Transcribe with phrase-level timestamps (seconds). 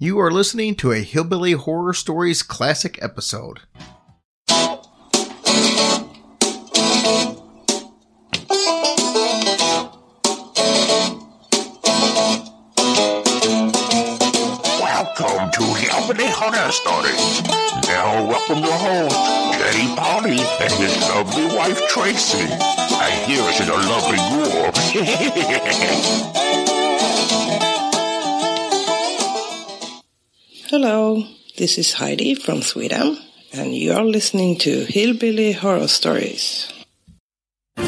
[0.00, 3.62] You are listening to a Hillbilly Horror Stories classic episode.
[14.78, 17.42] Welcome to Hillbilly Horror Stories.
[17.88, 19.16] Now welcome your host,
[19.58, 22.38] Jerry Polly, and his lovely wife, Tracy.
[22.38, 24.18] And here's the lovely
[26.54, 26.64] ghoul.
[30.70, 31.24] Hello,
[31.56, 33.16] this is Heidi from Sweden,
[33.54, 36.70] and you are listening to Hillbilly Horror Stories.
[37.78, 37.84] You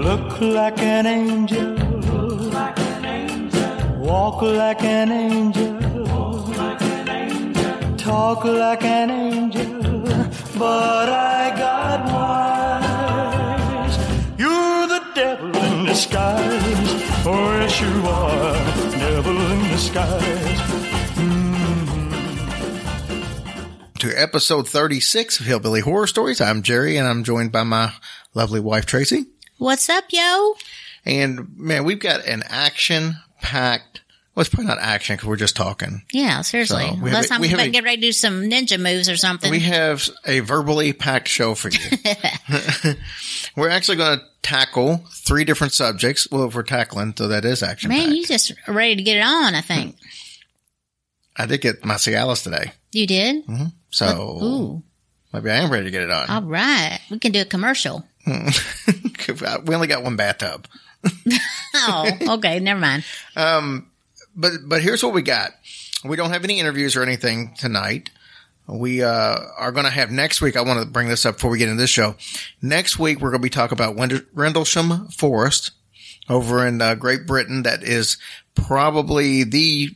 [0.00, 1.74] look like an angel.
[4.00, 5.76] Walk like an angel.
[7.98, 10.00] Talk like an angel.
[10.58, 12.85] But I got wise.
[16.04, 17.02] Devil in.
[17.26, 18.52] Oh, yes, you are.
[18.98, 20.60] Devil in disguise.
[21.16, 21.96] Mm-hmm.
[23.98, 26.40] To episode 36 of Hillbilly Horror Stories.
[26.40, 27.92] I'm Jerry and I'm joined by my
[28.34, 29.26] lovely wife, Tracy.
[29.58, 30.54] What's up, yo?
[31.06, 34.02] And man, we've got an action packed,
[34.36, 36.02] well, it's probably not action because we're just talking.
[36.12, 36.82] Yeah, seriously.
[36.82, 39.08] So, we have Unless a- I'm about to get ready to do some ninja moves
[39.08, 39.50] or something.
[39.50, 41.78] We have a verbally packed show for you.
[43.56, 46.28] we're actually going to tackle three different subjects.
[46.30, 49.22] Well, if we're tackling, so that is action Man, you just ready to get it
[49.22, 49.96] on, I think.
[51.38, 52.72] I did get my Cialis today.
[52.92, 53.46] You did?
[53.46, 53.66] Mm-hmm.
[53.88, 54.82] So Ooh.
[55.32, 56.28] maybe I am ready to get it on.
[56.28, 57.00] All right.
[57.10, 58.04] We can do a commercial.
[58.26, 60.66] we only got one bathtub.
[61.74, 62.60] Oh, okay.
[62.60, 63.04] Never mind.
[63.34, 63.90] Um,
[64.36, 65.52] But but here's what we got.
[66.04, 68.10] We don't have any interviews or anything tonight.
[68.68, 70.56] We uh, are going to have next week.
[70.56, 72.16] I want to bring this up before we get into this show.
[72.60, 75.70] Next week we're going to be talking about Wend- Rendlesham Forest
[76.28, 77.62] over in uh, Great Britain.
[77.62, 78.18] That is
[78.56, 79.90] probably the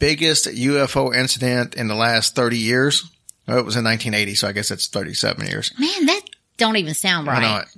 [0.00, 3.10] biggest UFO incident in the last 30 years.
[3.46, 5.72] Oh, it was in 1980, so I guess it's 37 years.
[5.78, 6.20] Man, that
[6.56, 7.38] don't even sound right.
[7.38, 7.68] I know it.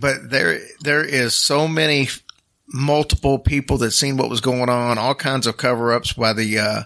[0.00, 2.08] But there, there is so many
[2.72, 6.58] multiple people that seen what was going on, all kinds of cover ups by the,
[6.58, 6.82] uh,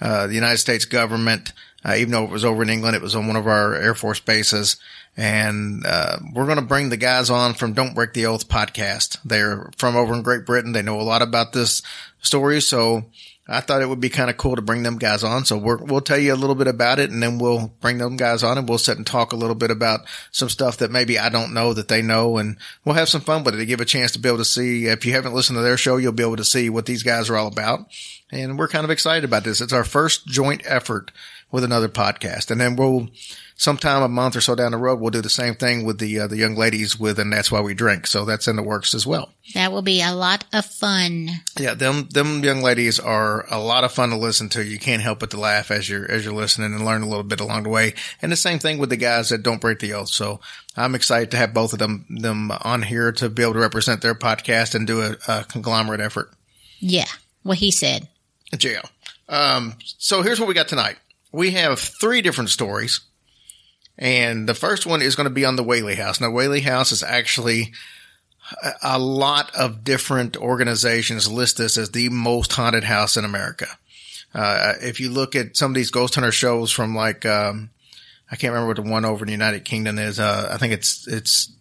[0.00, 1.52] uh, the United States government.
[1.86, 3.94] Uh, even though it was over in England, it was on one of our Air
[3.94, 4.76] Force bases.
[5.16, 9.18] And, uh, we're going to bring the guys on from Don't Break the Oath podcast.
[9.24, 10.72] They're from over in Great Britain.
[10.72, 11.82] They know a lot about this
[12.20, 12.60] story.
[12.60, 13.04] So
[13.46, 15.44] I thought it would be kind of cool to bring them guys on.
[15.44, 18.16] So we're, we'll tell you a little bit about it and then we'll bring them
[18.16, 20.00] guys on and we'll sit and talk a little bit about
[20.30, 22.38] some stuff that maybe I don't know that they know.
[22.38, 24.46] And we'll have some fun with it to give a chance to be able to
[24.46, 24.86] see.
[24.86, 27.28] If you haven't listened to their show, you'll be able to see what these guys
[27.28, 27.86] are all about.
[28.32, 29.60] And we're kind of excited about this.
[29.60, 31.10] It's our first joint effort
[31.50, 32.50] with another podcast.
[32.50, 33.10] And then we'll
[33.56, 36.20] sometime a month or so down the road, we'll do the same thing with the,
[36.20, 38.06] uh, the young ladies with, and that's why we drink.
[38.06, 39.30] So that's in the works as well.
[39.54, 41.28] That will be a lot of fun.
[41.58, 44.64] Yeah, them them young ladies are a lot of fun to listen to.
[44.64, 47.24] You can't help but to laugh as you're as you're listening and learn a little
[47.24, 47.94] bit along the way.
[48.22, 50.08] And the same thing with the guys that don't break the oath.
[50.08, 50.40] So
[50.76, 54.00] I'm excited to have both of them them on here to be able to represent
[54.00, 56.30] their podcast and do a, a conglomerate effort.
[56.80, 57.06] Yeah.
[57.42, 58.08] What he said.
[58.56, 58.82] Jail.
[59.28, 60.96] Um, so here's what we got tonight.
[61.32, 63.00] We have three different stories.
[63.98, 66.20] And the first one is going to be on the Whaley House.
[66.20, 67.72] Now, Whaley House is actually
[68.82, 73.66] a, lot of different organizations list this as the most haunted house in America.
[74.34, 77.70] Uh, if you look at some of these ghost hunter shows from like, um,
[78.30, 80.18] I can't remember what the one over in the United Kingdom is.
[80.18, 81.52] Uh, I think it's, it's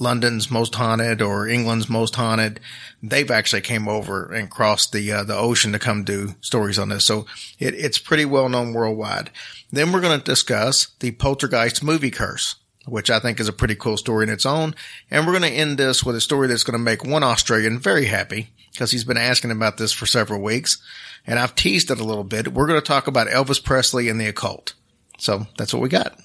[0.00, 2.60] London's most haunted or England's most haunted.
[3.02, 6.88] They've actually came over and crossed the uh, the ocean to come do stories on
[6.88, 7.04] this.
[7.04, 7.26] So
[7.58, 9.30] it, it's pretty well known worldwide.
[9.70, 13.74] Then we're going to discuss the Poltergeist movie curse, which I think is a pretty
[13.74, 14.74] cool story in its own.
[15.10, 17.78] And we're going to end this with a story that's going to make one Australian
[17.78, 20.78] very happy because he's been asking about this for several weeks.
[21.26, 22.48] And I've teased it a little bit.
[22.48, 24.74] We're going to talk about Elvis Presley and the occult.
[25.18, 26.18] So that's what we got.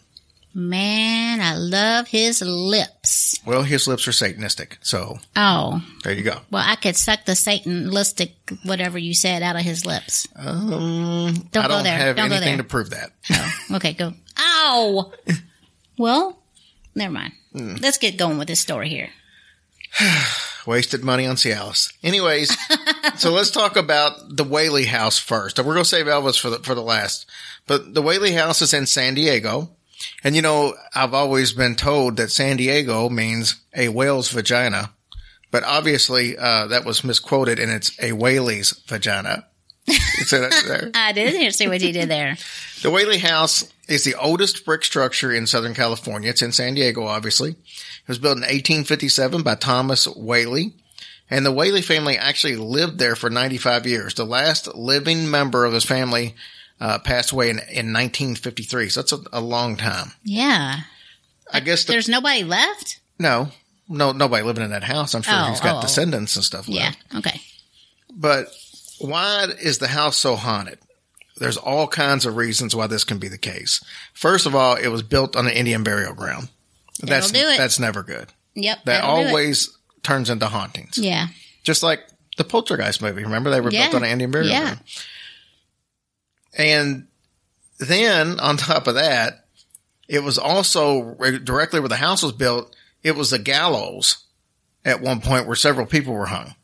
[0.56, 3.40] Man, I love his lips.
[3.46, 4.78] Well, his lips are Satanistic.
[4.82, 6.42] So Oh, there you go.
[6.52, 8.32] well, I could suck the Satanistic,
[8.64, 10.28] whatever you said, out of his lips.
[10.36, 11.98] Um, Don't I go don't there.
[11.98, 12.64] have Don't go anything there.
[12.64, 13.12] to prove that.
[13.72, 14.14] Okay, go.
[14.40, 15.12] Ow!
[15.98, 16.40] well,
[16.96, 17.34] never mind.
[17.52, 17.76] Hmm.
[17.82, 19.10] Let's get going with this story here.
[20.66, 21.94] Wasted money on Cialis.
[22.04, 22.56] Anyways,
[23.18, 25.58] so let's talk about the Whaley House first.
[25.60, 27.26] We're going to save Elvis for the, for the last,
[27.68, 29.70] but the Whaley House is in San Diego.
[30.24, 34.92] And you know, I've always been told that San Diego means a whale's vagina,
[35.52, 39.46] but obviously, uh, that was misquoted and it's a Whaley's vagina.
[40.96, 42.38] I did not see what he did there.
[42.82, 46.30] The Whaley House is the oldest brick structure in Southern California.
[46.30, 47.52] It's in San Diego, obviously.
[47.52, 50.74] It was built in 1857 by Thomas Whaley.
[51.30, 54.16] And the Whaley family actually lived there for 95 years.
[54.16, 56.36] The last living member of his family
[56.84, 58.90] uh, passed away in, in 1953.
[58.90, 60.12] So that's a, a long time.
[60.24, 60.82] Yeah.
[61.52, 63.00] I guess the, There's nobody left?
[63.20, 63.50] no,
[63.88, 65.14] no, nobody living in that house.
[65.14, 65.82] I'm sure Oh, he's got oh.
[65.82, 66.68] descendants and stuff.
[66.68, 66.86] Yeah.
[67.12, 67.16] left.
[67.28, 67.42] Okay.
[68.14, 68.48] But
[69.00, 70.80] why is the house so haunted?
[71.38, 73.84] There's all kinds of reasons why this can be the case.
[74.14, 76.50] First of all, it was built on an Indian burial ground.
[77.02, 77.58] That's do it.
[77.58, 78.28] that's never good.
[78.56, 78.84] Yep.
[78.86, 79.28] That that'll do it.
[79.30, 80.98] always turns into hauntings.
[80.98, 81.28] Yeah.
[81.64, 82.02] Just like
[82.38, 83.24] the Poltergeist movie.
[83.24, 84.62] Remember they were built on an Indian burial Yeah.
[84.62, 84.80] ground.
[86.58, 87.08] And
[87.80, 89.46] then on top of that,
[90.08, 92.76] it was also directly where the house was built.
[93.02, 94.26] It was a gallows
[94.86, 96.56] at one point where several people were hung.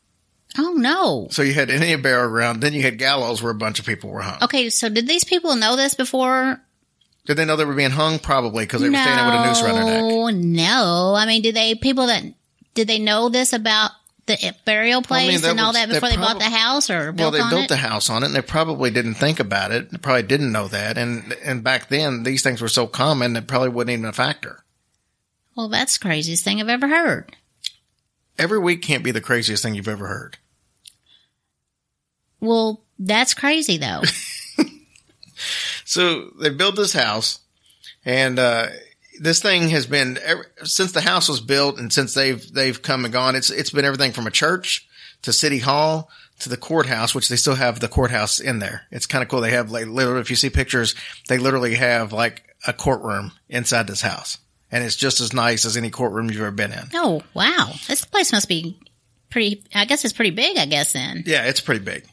[0.57, 1.27] Oh no.
[1.31, 4.09] So you had Indian burial ground, then you had gallows where a bunch of people
[4.09, 4.44] were hung.
[4.44, 6.59] Okay, so did these people know this before?
[7.25, 8.18] Did they know they were being hung?
[8.18, 10.01] Probably because they were standing with a noose around their neck.
[10.01, 11.13] No, no.
[11.15, 12.24] I mean, did they people that
[12.74, 13.92] did they know this about
[14.29, 17.11] the burial place I mean, and all that before they, prob- bought the house or
[17.11, 17.69] Well, they built it?
[17.69, 19.91] the house on it, and they probably didn't think about it.
[19.91, 23.47] They probably didn't know that, and and back then these things were so common it
[23.47, 24.63] probably wasn't even a factor.
[25.57, 27.35] well, that's the craziest thing I've ever heard.
[28.37, 30.37] Every week can't be the craziest thing you've ever heard.
[32.39, 34.01] Well, that's crazy though.
[35.85, 37.39] So they built this house,
[38.05, 38.67] and uh,
[39.19, 43.06] this thing has been ever, since the house was built, and since they've they've come
[43.06, 43.36] and gone.
[43.36, 44.88] It's it's been everything from a church
[45.24, 48.83] to city hall to the courthouse, which they still have the courthouse in there.
[48.92, 49.42] It's kind of cool.
[49.42, 50.95] They have like literally, if you see pictures,
[51.27, 54.38] they literally have like a courtroom inside this house,
[54.71, 56.89] and it's just as nice as any courtroom you've ever been in.
[56.94, 58.80] oh wow, this place must be
[59.30, 59.63] pretty.
[59.75, 60.57] I guess it's pretty big.
[60.57, 61.24] I guess then.
[61.25, 62.06] Yeah, it's pretty big.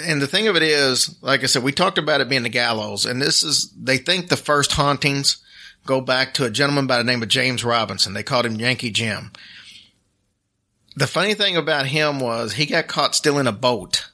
[0.00, 2.48] And the thing of it is, like I said, we talked about it being the
[2.48, 5.38] gallows, and this is, they think the first hauntings
[5.86, 8.12] go back to a gentleman by the name of James Robinson.
[8.14, 9.32] They called him Yankee Jim.
[10.96, 14.10] The funny thing about him was he got caught stealing a boat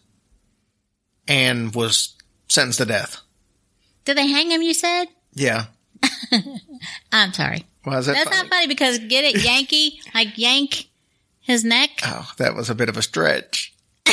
[1.26, 2.14] and was
[2.48, 3.20] sentenced to death.
[4.04, 4.60] Did they hang him?
[4.62, 5.06] You said.
[5.32, 5.64] Yeah.
[7.12, 7.64] I'm sorry.
[7.84, 8.42] Why is that That's funny?
[8.42, 10.88] not funny because get it, Yankee, like yank
[11.40, 11.90] his neck.
[12.04, 13.74] Oh, that was a bit of a stretch.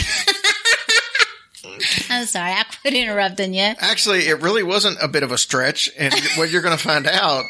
[2.10, 3.74] I'm sorry, I quit interrupting you.
[3.80, 5.89] Actually, it really wasn't a bit of a stretch.
[5.98, 7.45] And what you're going to find out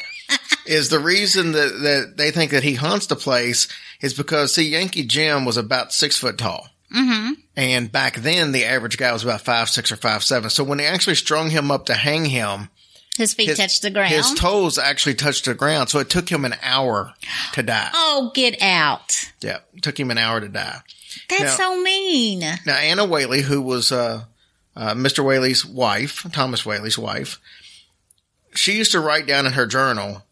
[0.66, 3.68] is the reason that, that they think that he haunts the place
[4.01, 6.68] is because, see, Yankee Jim was about six foot tall.
[6.95, 7.33] Mm-hmm.
[7.56, 10.50] And back then, the average guy was about five, six or five, seven.
[10.50, 12.69] So when they actually strung him up to hang him,
[13.18, 14.10] His feet his, touched the ground.
[14.12, 15.89] his toes actually touched the ground.
[15.89, 17.13] So it took him an hour
[17.54, 17.89] to die.
[17.94, 19.13] oh, get out!
[19.42, 19.60] Yeah.
[19.74, 20.81] It took him an hour to die.
[21.30, 22.40] That's Now- so mean.
[22.40, 24.25] Now, Anna Whaley, who was uh,
[24.75, 25.24] uh, Mr.
[25.24, 27.40] Whaley's wife, Thomas Whaley's wife,
[28.54, 30.24] she used to write down in her journal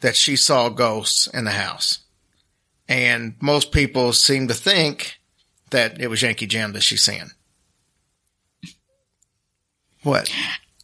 [0.00, 2.00] that she saw ghosts in the house.
[2.88, 5.18] And most people seem to think
[5.70, 7.30] that it was Yankee Jim that she's seeing.
[10.02, 10.30] What?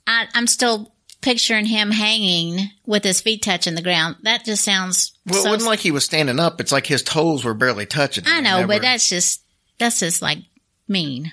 [0.07, 4.17] I, I'm still picturing him hanging with his feet touching the ground.
[4.23, 5.13] That just sounds.
[5.27, 6.61] Well, so, it wasn't like he was standing up.
[6.61, 8.25] It's like his toes were barely touching.
[8.27, 9.43] I know, but were- that's just
[9.79, 10.39] that's just like
[10.89, 11.33] mean.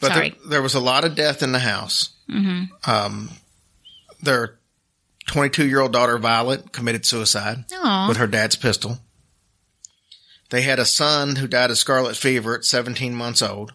[0.00, 0.30] But Sorry.
[0.30, 2.10] There, there was a lot of death in the house.
[2.30, 2.90] Mm-hmm.
[2.90, 3.30] Um,
[4.22, 4.58] their
[5.26, 8.08] 22 year old daughter, Violet, committed suicide Aw.
[8.08, 8.98] with her dad's pistol.
[10.50, 13.72] They had a son who died of scarlet fever at 17 months old.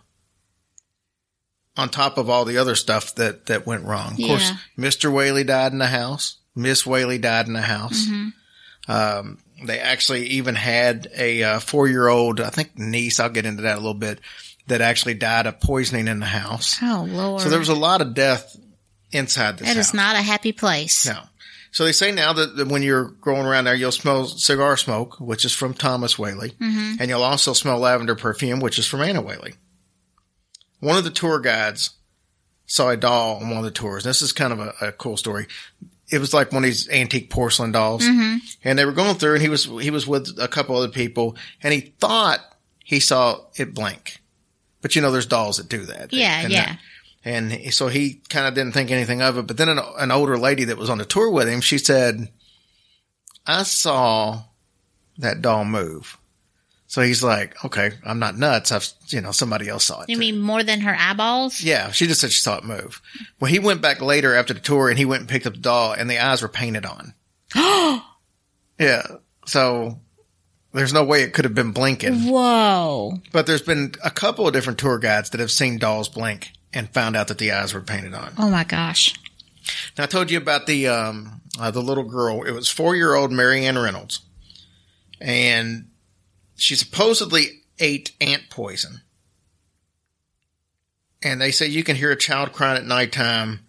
[1.76, 4.12] On top of all the other stuff that, that went wrong.
[4.22, 5.12] Of course, Mr.
[5.12, 6.38] Whaley died in the house.
[6.56, 8.06] Miss Whaley died in the house.
[8.06, 8.92] Mm-hmm.
[8.92, 13.46] Um, they actually even had a uh, four year old, I think niece, I'll get
[13.46, 14.20] into that a little bit,
[14.68, 16.78] that actually died of poisoning in the house.
[16.82, 18.56] Oh Lord, So there was a lot of death
[19.12, 19.88] inside this that house.
[19.90, 21.06] is not a happy place.
[21.08, 21.20] No.
[21.72, 25.20] So they say now that, that when you're going around there, you'll smell cigar smoke,
[25.20, 26.96] which is from Thomas Whaley, Mm-hmm.
[27.00, 29.56] and you'll also smell lavender perfume, which is from Anna Whaley.
[30.84, 31.92] One of the tour guides
[32.66, 34.04] saw a doll on one of the tours.
[34.04, 35.48] This is kind of a, a cool story.
[36.12, 38.38] It was like one of these antique porcelain dolls, Mm-hmm.
[38.64, 41.36] and they were going through, and he was he was with a couple other people,
[41.62, 42.40] and he thought
[42.84, 44.20] he saw it blink,
[44.82, 46.12] but you know, there's dolls that do that.
[46.14, 46.66] Yeah, And yeah.
[46.66, 46.80] that-
[47.26, 49.48] and so he kind of didn't think anything of it.
[49.48, 52.28] But then an, an older lady that was on the tour with him, she said,
[53.48, 54.44] I saw
[55.20, 56.18] that doll move.
[56.94, 58.72] So he's like, okay, I'm not nuts.
[58.72, 60.10] I've, you know, somebody else saw it.
[60.10, 61.60] You too." mean more than her eyeballs?
[61.60, 63.02] yeah, she just said she saw it move.
[63.40, 65.60] Well, he went back later after the tour and he went and picked up the
[65.60, 67.16] doll and the eyes were painted on.
[68.80, 69.08] yeah.
[69.48, 70.02] So
[70.72, 72.28] there's no way it could have been blinking.
[72.32, 73.14] Whoa!
[73.32, 76.88] But there's been a couple of different tour guides that have seen dolls blink and
[76.92, 78.34] found out that the eyes were painted on.
[78.38, 79.16] Oh my gosh!
[79.98, 82.44] Now, I told you about the um, uh, the little girl.
[82.44, 84.20] It was four year old Marianne Reynolds,
[85.20, 85.88] and
[86.56, 89.02] she supposedly ate ant poison.
[91.22, 93.62] And they say you can hear a child crying at nighttime.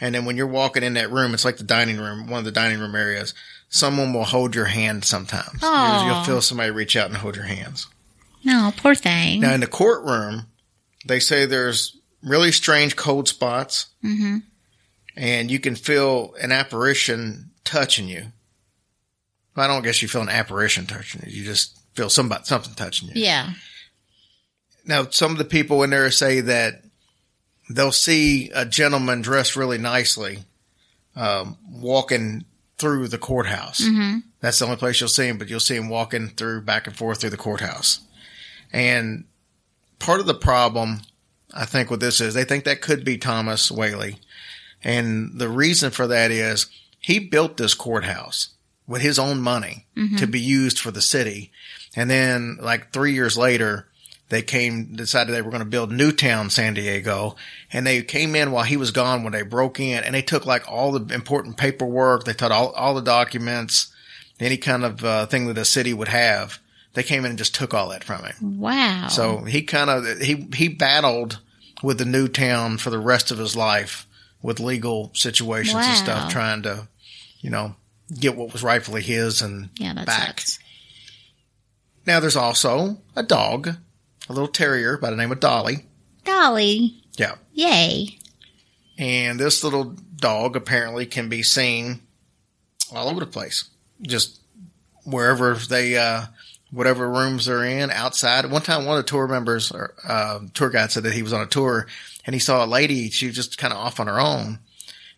[0.00, 2.44] And then when you're walking in that room, it's like the dining room, one of
[2.44, 3.34] the dining room areas.
[3.68, 5.60] Someone will hold your hand sometimes.
[5.62, 6.04] Aw.
[6.04, 7.86] You'll feel somebody reach out and hold your hands.
[8.44, 9.40] No, poor thing.
[9.40, 10.46] Now in the courtroom,
[11.06, 14.38] they say there's really strange cold spots, hmm
[15.16, 18.26] and you can feel an apparition touching you.
[19.56, 21.38] I don't guess you feel an apparition touching you.
[21.38, 23.14] You just feel somebody something touching you.
[23.22, 23.50] Yeah.
[24.86, 26.82] Now, some of the people in there say that
[27.68, 30.44] they'll see a gentleman dressed really nicely
[31.16, 32.44] um, walking
[32.78, 33.84] through the courthouse.
[33.84, 36.86] hmm That's the only place you'll see him, but you'll see him walking through back
[36.86, 38.00] and forth through the courthouse.
[38.72, 39.24] And
[39.98, 41.00] part of the problem,
[41.52, 44.20] I think, with this is they think that could be Thomas Whaley.
[44.84, 46.66] And the reason for that is
[47.00, 48.50] he built this courthouse
[48.86, 49.86] with his own money
[50.18, 51.50] to be used for the city.
[51.98, 53.88] And then like three years later,
[54.28, 57.34] they came, decided they were going to build Newtown, San Diego.
[57.72, 60.46] And they came in while he was gone when they broke in and they took
[60.46, 62.22] like all the important paperwork.
[62.24, 63.92] They took all, all the documents,
[64.38, 66.60] any kind of uh, thing that a city would have.
[66.94, 68.60] They came in and just took all that from him.
[68.60, 69.08] Wow.
[69.08, 71.40] So he kind of, he, he battled
[71.82, 74.06] with the Newtown for the rest of his life
[74.40, 76.86] with legal situations and stuff, trying to,
[77.40, 77.74] you know,
[78.20, 80.40] get what was rightfully his and yeah, that back.
[80.40, 80.58] sucks.
[82.08, 85.84] Now there's also a dog, a little terrier by the name of Dolly.
[86.24, 87.02] Dolly.
[87.18, 87.34] Yeah.
[87.52, 88.18] Yay.
[88.96, 92.00] And this little dog apparently can be seen
[92.90, 93.68] all over the place.
[94.00, 94.40] Just
[95.04, 96.22] wherever they, uh,
[96.70, 98.50] whatever rooms they're in outside.
[98.50, 101.34] One time, one of the tour members or, uh, tour guide said that he was
[101.34, 101.88] on a tour
[102.24, 103.10] and he saw a lady.
[103.10, 104.60] She was just kind of off on her own.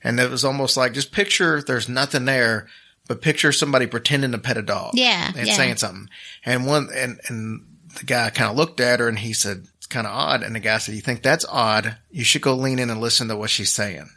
[0.02, 2.66] And it was almost like, just picture there's nothing there,
[3.10, 4.92] but picture somebody pretending to pet a dog.
[4.94, 5.54] Yeah, And yeah.
[5.54, 6.08] saying something.
[6.44, 7.66] And one, and, and
[7.98, 10.44] the guy kind of looked at her and he said, it's kind of odd.
[10.44, 11.96] And the guy said, you think that's odd?
[12.12, 14.08] You should go lean in and listen to what she's saying.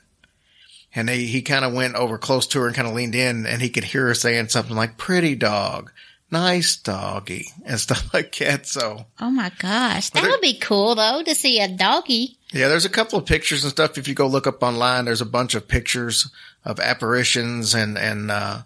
[0.94, 3.48] And he, he kind of went over close to her and kind of leaned in
[3.48, 5.92] and he could hear her saying something like, pretty dog,
[6.30, 8.68] nice doggy and stuff like that.
[8.68, 10.12] So Oh my gosh.
[10.12, 12.38] That there- would be cool though to see a doggy.
[12.52, 13.98] yeah, there's a couple of pictures and stuff.
[13.98, 16.30] If you go look up online, there's a bunch of pictures
[16.64, 18.62] of apparitions and, and, uh,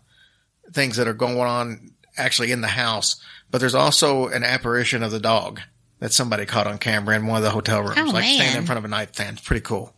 [0.73, 3.21] things that are going on actually in the house.
[3.49, 5.61] But there's also an apparition of the dog
[5.99, 8.65] that somebody caught on camera in one of the hotel rooms, Oh, like standing in
[8.65, 9.37] front of a nightstand.
[9.37, 9.93] It's pretty cool.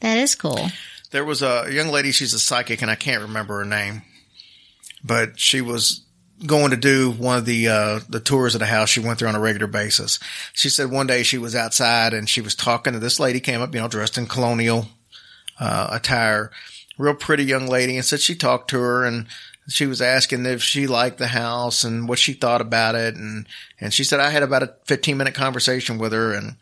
[0.00, 0.68] That is cool.
[1.10, 4.02] There was a young lady, she's a psychic and I can't remember her name,
[5.04, 6.04] but she was
[6.46, 9.28] going to do one of the, uh, the tours of the house she went through
[9.28, 10.18] on a regular basis.
[10.54, 13.60] She said one day she was outside and she was talking to this lady came
[13.60, 14.86] up, you know, dressed in colonial,
[15.60, 16.50] uh, attire,
[16.98, 19.26] real pretty young lady and said she talked to her and
[19.72, 23.14] she was asking if she liked the house and what she thought about it.
[23.14, 23.46] And,
[23.80, 26.56] and she said, I had about a 15 minute conversation with her and,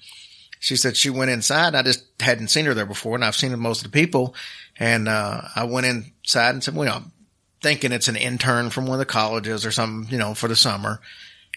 [0.61, 1.75] she said she went inside.
[1.75, 4.35] I just hadn't seen her there before, and I've seen most of the people.
[4.79, 7.13] And uh, I went inside and said, "Well, I'm
[7.63, 10.55] thinking it's an intern from one of the colleges or something, you know, for the
[10.55, 11.01] summer."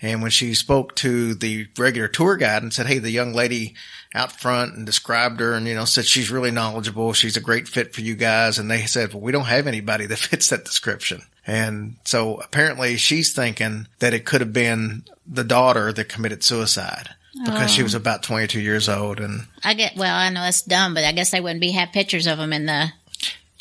[0.01, 3.75] And when she spoke to the regular tour guide and said, "Hey, the young lady
[4.15, 7.67] out front," and described her, and you know, said she's really knowledgeable, she's a great
[7.67, 10.63] fit for you guys, and they said, "Well, we don't have anybody that fits that
[10.63, 16.43] description." And so apparently, she's thinking that it could have been the daughter that committed
[16.43, 17.09] suicide
[17.45, 17.85] because she oh.
[17.85, 21.12] was about 22 years old and I get well, I know it's dumb, but I
[21.12, 22.91] guess they wouldn't be have pictures of them in the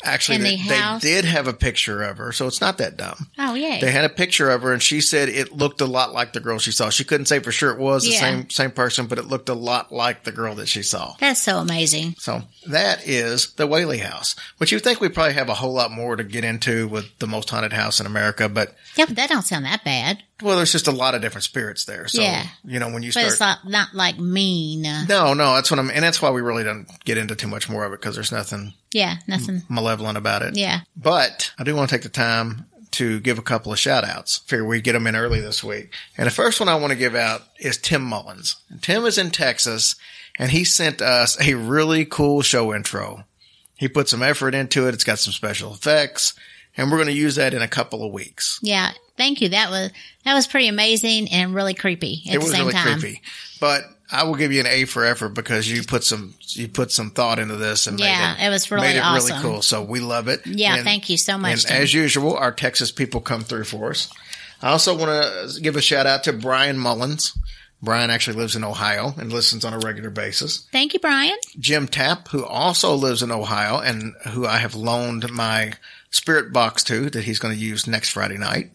[0.03, 3.55] actually they, they did have a picture of her so it's not that dumb Oh
[3.55, 6.33] yeah, they had a picture of her and she said it looked a lot like
[6.33, 9.07] the girl she saw she couldn't say for sure it was the same same person
[9.07, 12.15] but it looked a lot like the girl that she saw That's so amazing.
[12.17, 15.91] so that is the Whaley House, which you think we probably have a whole lot
[15.91, 19.27] more to get into with the most haunted house in America, but Yeah, but that
[19.29, 20.23] don't sound that bad.
[20.41, 22.07] well, there's just a lot of different spirits there.
[22.07, 22.45] So, Yeah.
[22.63, 24.83] you know, when you But start, it's not not like mean.
[24.83, 27.69] No, no, that's what I'm, and that's why we really don't get into too much
[27.69, 29.63] more of it because there's nothing yeah, nothing.
[29.69, 30.55] malevolent about it.
[30.57, 30.81] Yeah.
[30.95, 34.39] But I do want to take the time to give a couple of shout outs.
[34.45, 35.91] Figure we get them in early this week.
[36.17, 38.55] And the first one I want to give out is Tim Mullins.
[38.69, 39.95] And Tim is in Texas
[40.37, 43.23] and he sent us a really cool show intro.
[43.75, 44.93] He put some effort into it.
[44.93, 46.33] It's got some special effects
[46.77, 48.59] and we're going to use that in a couple of weeks.
[48.61, 48.91] Yeah.
[49.17, 49.49] Thank you.
[49.49, 49.91] That was
[50.25, 52.99] that was pretty amazing and really creepy at it the was same really time.
[52.99, 53.21] creepy,
[53.59, 56.91] but I will give you an A for effort because you put some, you put
[56.91, 59.29] some thought into this and Yeah, made it, it was really made it awesome.
[59.37, 59.61] really cool.
[59.61, 60.45] So we love it.
[60.45, 61.51] Yeah, And- thank you so much.
[61.53, 61.81] And Tim.
[61.81, 64.09] as usual, our Texas people come through for us.
[64.61, 65.09] I also want
[65.53, 67.37] to give a shout out to Brian Mullins.
[67.81, 70.67] Brian actually lives in Ohio and listens on a regular basis.
[70.71, 71.35] Thank you, Brian.
[71.59, 75.73] Jim Tapp, who also lives in Ohio and who I have loaned my
[76.09, 78.71] spirit box to that he's going to use next Friday night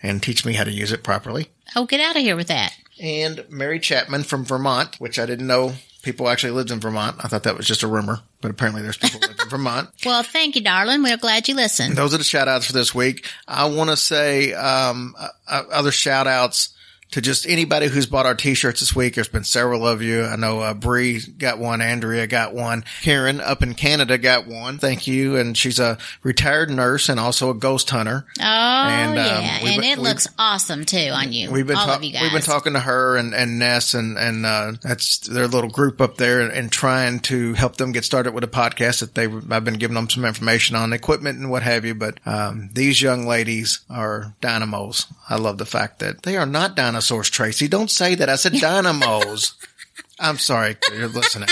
[0.00, 1.48] and teach me how to use it properly.
[1.74, 2.76] Oh, get out of here with that.
[3.00, 7.16] And Mary Chapman from Vermont, which I didn't know people actually lived in Vermont.
[7.24, 9.88] I thought that was just a rumor, but apparently there's people live in Vermont.
[10.04, 11.02] Well, thank you, darling.
[11.02, 11.96] We're glad you listened.
[11.96, 13.26] Those are the shout outs for this week.
[13.48, 16.74] I want to say, um, uh, uh, other shout outs
[17.14, 19.14] to just anybody who's bought our t-shirts this week.
[19.14, 20.24] There's been several of you.
[20.24, 21.80] I know, uh, Bree got one.
[21.80, 22.84] Andrea got one.
[23.02, 24.78] Karen up in Canada got one.
[24.78, 25.36] Thank you.
[25.36, 28.26] And she's a retired nurse and also a ghost hunter.
[28.40, 29.58] Oh, And, um, yeah.
[29.62, 31.52] And been- it looks awesome too on you.
[31.52, 32.22] We've been all talk- of you guys.
[32.22, 36.00] we've been talking to her and, and Ness and and uh, that's their little group
[36.00, 39.26] up there and, and trying to help them get started with a podcast that they
[39.54, 41.94] I've been giving them some information on equipment and what have you.
[41.94, 45.06] But um, these young ladies are dynamos.
[45.30, 47.68] I love the fact that they are not dinosaurs, Tracy.
[47.68, 48.28] Don't say that.
[48.28, 49.54] I said dynamos.
[50.20, 51.48] I'm sorry, you're listening.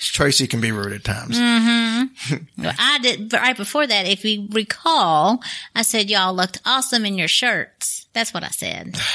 [0.00, 1.38] Tracy can be rude at times.
[1.38, 4.06] Well, I did right before that.
[4.06, 5.40] If you recall,
[5.74, 8.06] I said y'all looked awesome in your shirts.
[8.12, 8.96] That's what I said.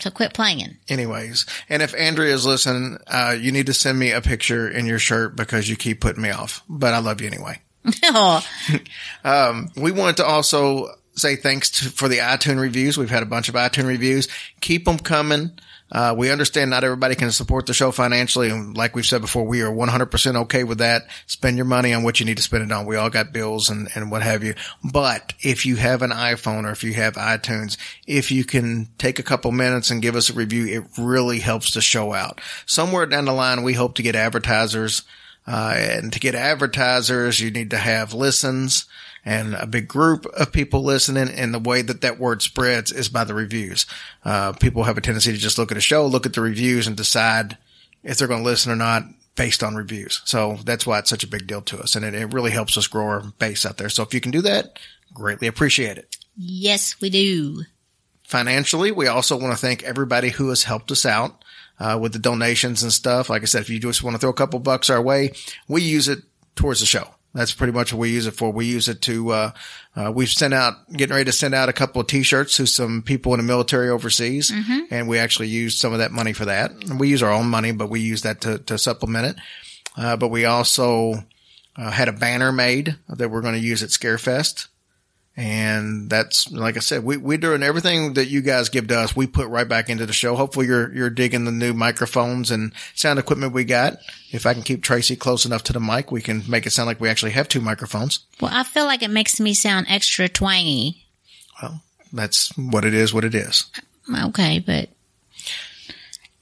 [0.00, 0.76] So quit playing.
[0.88, 4.86] Anyways, and if Andrea is listening, uh, you need to send me a picture in
[4.86, 6.62] your shirt because you keep putting me off.
[6.68, 7.60] But I love you anyway.
[8.04, 8.46] oh,
[9.76, 12.96] We wanted to also say thanks to, for the iTunes reviews.
[12.96, 14.28] We've had a bunch of iTunes reviews.
[14.60, 15.52] Keep them coming.
[15.90, 18.50] Uh, we understand not everybody can support the show financially.
[18.50, 21.02] And like we've said before, we are 100% okay with that.
[21.26, 22.84] Spend your money on what you need to spend it on.
[22.84, 24.54] We all got bills and, and what have you.
[24.84, 29.18] But if you have an iPhone or if you have iTunes, if you can take
[29.18, 32.40] a couple minutes and give us a review, it really helps the show out.
[32.66, 35.02] Somewhere down the line, we hope to get advertisers.
[35.46, 38.84] Uh, and to get advertisers, you need to have listens
[39.28, 41.28] and a big group of people listening.
[41.28, 43.84] And the way that that word spreads is by the reviews.
[44.24, 46.86] Uh, people have a tendency to just look at a show, look at the reviews
[46.86, 47.58] and decide
[48.02, 49.02] if they're going to listen or not
[49.36, 50.22] based on reviews.
[50.24, 51.94] So that's why it's such a big deal to us.
[51.94, 53.90] And it, it really helps us grow our base out there.
[53.90, 54.78] So if you can do that,
[55.12, 56.16] greatly appreciate it.
[56.34, 57.64] yes, we do.
[58.24, 61.44] Financially, we also want to thank everybody who has helped us out
[61.78, 63.28] uh, with the donations and stuff.
[63.28, 65.32] Like I said, if you just want to throw a couple bucks our way,
[65.68, 66.20] we use it
[66.56, 67.08] towards the show.
[67.34, 68.50] That's pretty much what we use it for.
[68.50, 69.50] We use it to, uh,
[69.94, 73.02] uh, we've sent out, getting ready to send out a couple of t-shirts to some
[73.02, 74.50] people in the military overseas.
[74.90, 76.70] And we actually used some of that money for that.
[76.70, 79.36] And we use our own money, but we use that to, to supplement it.
[79.96, 81.24] Uh, but we also,
[81.76, 84.68] uh, had a banner made that we're going to use at Scarefest.
[85.40, 89.14] And that's, like I said, we, we're doing everything that you guys give to us.
[89.14, 90.34] We put right back into the show.
[90.34, 93.98] Hopefully you're, you're digging the new microphones and sound equipment we got.
[94.32, 96.88] If I can keep Tracy close enough to the mic, we can make it sound
[96.88, 98.18] like we actually have two microphones.
[98.40, 101.06] Well, I feel like it makes me sound extra twangy.
[101.62, 103.70] Well, that's what it is, what it is.
[104.12, 104.88] Okay, but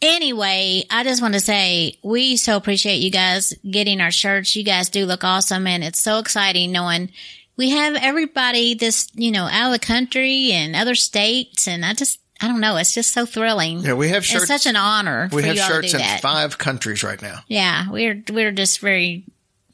[0.00, 4.56] anyway, I just want to say we so appreciate you guys getting our shirts.
[4.56, 7.10] You guys do look awesome, and it's so exciting knowing
[7.56, 11.94] we have everybody this you know out of the country and other states, and I
[11.94, 13.80] just I don't know, it's just so thrilling.
[13.80, 14.50] Yeah, we have shirts.
[14.50, 16.20] It's such an honor we for have you all to shirts in that.
[16.20, 17.40] five countries right now.
[17.48, 19.24] Yeah, we're we're just very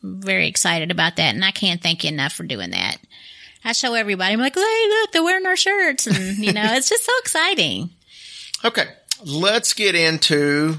[0.03, 2.97] very excited about that, and I can't thank you enough for doing that.
[3.65, 6.89] I show everybody, I'm like, hey, look, they're wearing our shirts, and you know, it's
[6.89, 7.91] just so exciting.
[8.65, 8.87] Okay.
[9.25, 10.77] Let's get into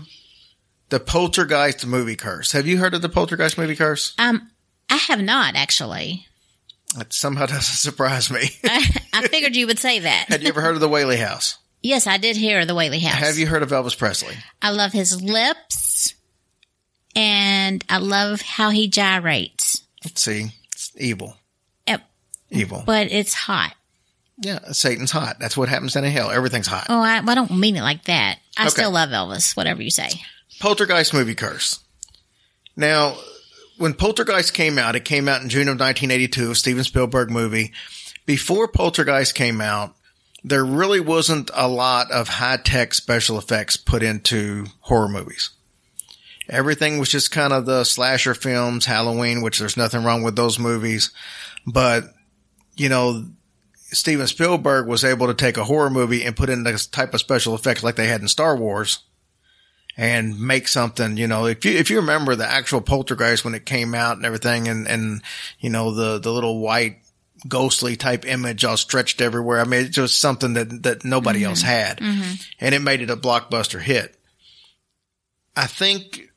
[0.88, 2.54] the Poltergeist movie curse.
[2.54, 4.14] Have you heard of the Poltergeist movie curse?
[4.18, 4.50] Um,
[4.90, 6.28] I have not actually.
[6.98, 8.50] That somehow doesn't surprise me.
[9.14, 10.26] I figured you would say that.
[10.30, 11.58] Had you ever heard of the Whaley House?
[11.82, 13.20] Yes, I did hear of the Whaley House.
[13.20, 14.36] Have you heard of Elvis Presley?
[14.62, 16.14] I love his lips,
[17.16, 19.82] and I love how he gyrates.
[20.04, 20.48] Let's see.
[20.72, 21.36] It's evil.
[21.88, 22.02] Yep,
[22.52, 22.84] Evil.
[22.86, 23.74] but it's hot.
[24.38, 25.38] Yeah, Satan's hot.
[25.40, 26.32] That's what happens in hell.
[26.32, 26.88] Everything's hot.
[26.90, 28.40] Oh, I, I don't mean it like that.
[28.58, 28.70] I Okay.
[28.70, 30.10] still love Elvis, whatever you say.
[30.60, 31.80] Poltergeist movie curse.
[32.76, 33.16] Now,
[33.78, 37.72] when Poltergeist came out, it came out in June of 1982, a Steven Spielberg movie.
[38.26, 39.96] Before Poltergeist came out,
[40.44, 45.52] there really wasn't a lot of high tech special effects put into horror movies.
[46.50, 50.60] Everything was just kind of the slasher films, Halloween, which there's nothing wrong with those
[50.60, 51.12] movies.
[51.66, 52.04] But,
[52.76, 53.26] you know,
[53.76, 57.22] Steven Spielberg was able to take a horror movie and put in this type of
[57.22, 59.00] special effects like they had in Star Wars
[59.96, 63.66] and make something, you know, if you, if you remember the actual poltergeist when it
[63.66, 65.22] came out and everything and, and,
[65.60, 66.98] you know, the, the little white
[67.48, 69.60] ghostly type image all stretched everywhere.
[69.60, 71.50] I mean, it's just something that, that nobody mm-hmm.
[71.50, 72.36] else had mm-hmm.
[72.60, 74.18] and it made it a blockbuster hit.
[75.56, 76.32] I think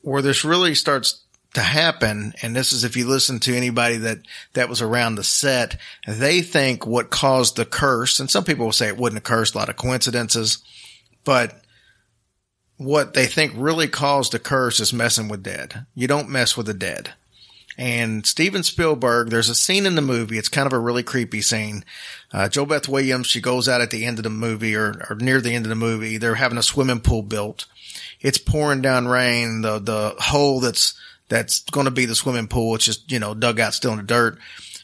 [0.00, 1.22] where this really starts
[1.54, 4.18] to happen, and this is if you listen to anybody that,
[4.54, 8.72] that was around the set, they think what caused the curse, and some people will
[8.72, 10.64] say it wasn't a curse, a lot of coincidences,
[11.24, 11.61] but
[12.84, 15.86] what they think really caused the curse is messing with dead.
[15.94, 17.14] You don't mess with the dead.
[17.78, 20.36] And Steven Spielberg, there's a scene in the movie.
[20.36, 21.84] It's kind of a really creepy scene.
[22.32, 25.40] Uh, JoBeth Williams, she goes out at the end of the movie or, or near
[25.40, 26.18] the end of the movie.
[26.18, 27.66] They're having a swimming pool built.
[28.20, 29.62] It's pouring down rain.
[29.62, 30.94] The, the hole that's,
[31.28, 32.74] that's going to be the swimming pool.
[32.74, 34.38] It's just, you know, dug out still in the dirt,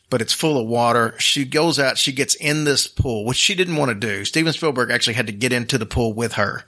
[0.09, 1.15] but it's full of water.
[1.19, 1.99] She goes out.
[1.99, 4.25] She gets in this pool, which she didn't want to do.
[4.25, 6.65] Steven Spielberg actually had to get into the pool with her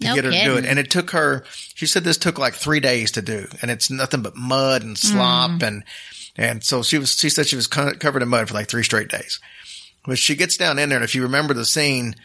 [0.00, 0.64] to No get her to do it.
[0.64, 3.90] And it took her, she said this took like three days to do and it's
[3.90, 5.62] nothing but mud and slop Mm.
[5.62, 5.84] and,
[6.36, 9.08] and so she was, she said she was covered in mud for like three straight
[9.08, 9.40] days.
[10.06, 12.16] But she gets down in there and if you remember the scene,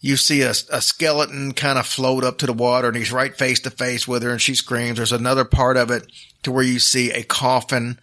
[0.00, 3.36] you see a, a skeleton kind of float up to the water and he's right
[3.36, 4.96] face to face with her and she screams.
[4.98, 6.06] There's another part of it
[6.44, 7.98] to where you see a coffin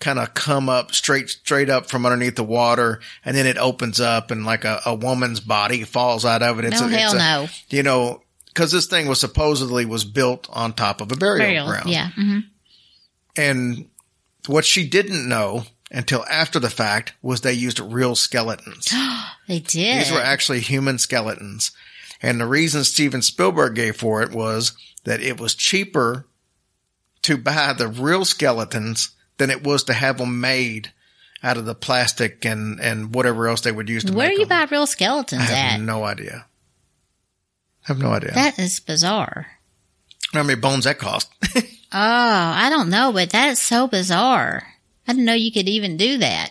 [0.00, 3.00] kind of come up straight, straight up from underneath the water.
[3.24, 6.64] And then it opens up and like a, a woman's body falls out of it.
[6.64, 7.48] It's No, a, it's hell a- no.
[7.70, 8.22] You know,
[8.56, 11.66] cause this thing was supposedly was built on top of a burial, Burial.
[11.68, 11.88] ground.
[11.90, 12.10] Yeah.
[12.10, 12.38] hmm
[13.36, 13.88] And
[14.46, 18.92] what she didn't know until after the fact was they used real skeletons.
[19.48, 20.00] They did.
[20.00, 21.70] These were actually human skeletons.
[22.20, 24.72] And the reason Steven Spielberg gave for it was
[25.04, 26.26] that it was cheaper
[27.22, 30.90] to buy the real skeletons than it was to have them made
[31.44, 34.12] out of the plastic and, and whatever else they would use to.
[34.12, 34.66] Where make you them.
[34.66, 35.70] buy real skeletons I at?
[35.72, 36.46] have no idea.
[37.88, 38.32] I have no idea.
[38.32, 39.46] That is bizarre.
[40.32, 41.30] How many bones that cost?
[41.92, 44.66] Oh, I don't know, but that is so bizarre.
[45.06, 46.50] I didn't know you could even do that.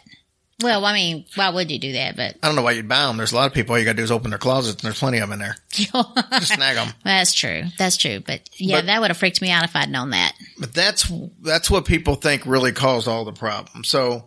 [0.63, 2.15] Well, I mean, why would you do that?
[2.15, 3.17] But I don't know why you'd buy them.
[3.17, 3.73] There's a lot of people.
[3.73, 5.39] All you got to do is open their closets, and there's plenty of them in
[5.39, 5.57] there.
[5.71, 6.87] Just snag them.
[7.03, 7.63] that's true.
[7.77, 8.21] That's true.
[8.25, 10.33] But yeah, But- that would have freaked me out if I'd known that.
[10.57, 13.89] But that's that's what people think really caused all the problems.
[13.89, 14.23] So,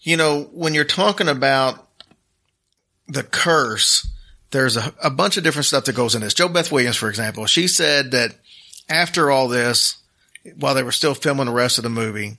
[0.00, 1.88] you know, when you're talking about
[3.08, 4.06] the curse,
[4.50, 6.34] there's a, a bunch of different stuff that goes in this.
[6.34, 8.34] JoBeth Williams, for example, she said that
[8.88, 9.98] after all this,
[10.58, 12.38] while they were still filming the rest of the movie,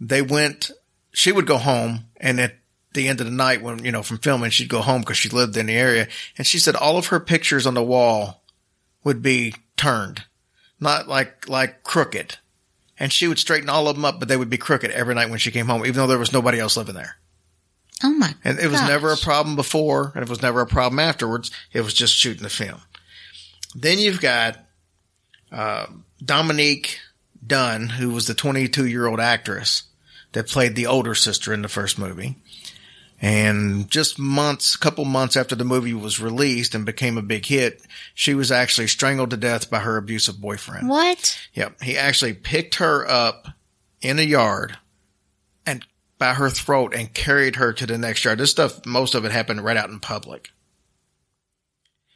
[0.00, 0.70] they went.
[1.14, 2.54] She would go home, and at
[2.94, 5.28] the end of the night, when you know from filming, she'd go home because she
[5.28, 8.42] lived in the area, and she said all of her pictures on the wall
[9.04, 10.24] would be turned
[10.82, 12.36] not like like crooked.
[12.98, 15.30] And she would straighten all of them up, but they would be crooked every night
[15.30, 17.16] when she came home, even though there was nobody else living there.
[18.02, 18.34] Oh my!
[18.44, 18.88] And it was gosh.
[18.88, 21.50] never a problem before, and it was never a problem afterwards.
[21.72, 22.80] It was just shooting the film.
[23.74, 24.58] Then you've got
[25.50, 25.86] uh,
[26.24, 26.98] Dominique
[27.44, 29.84] Dunne, who was the 22 year old actress
[30.32, 32.36] that played the older sister in the first movie.
[33.20, 37.46] And just months, a couple months after the movie was released and became a big
[37.46, 37.82] hit,
[38.14, 40.88] she was actually strangled to death by her abusive boyfriend.
[40.88, 41.38] What?
[41.54, 41.82] Yep.
[41.82, 43.46] He actually picked her up
[44.00, 44.76] in a yard
[46.22, 48.38] by her throat and carried her to the next yard.
[48.38, 50.52] This stuff, most of it happened right out in public.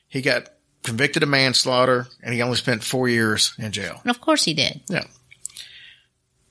[0.06, 0.48] He got
[0.84, 4.00] convicted of manslaughter and he only spent four years in jail.
[4.06, 4.80] Of course he did.
[4.88, 5.06] Yeah.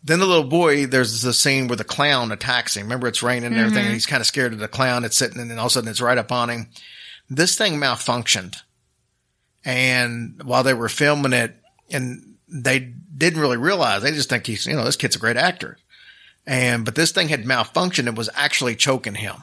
[0.03, 2.83] Then the little boy, there's the scene where the clown attacks him.
[2.83, 5.05] Remember, it's raining and everything, and he's kind of scared of the clown.
[5.05, 6.67] It's sitting, and then all of a sudden it's right up on him.
[7.29, 8.57] This thing malfunctioned.
[9.63, 11.55] And while they were filming it,
[11.89, 15.37] and they didn't really realize, they just think he's, you know, this kid's a great
[15.37, 15.77] actor.
[16.47, 19.35] And, but this thing had malfunctioned and was actually choking him.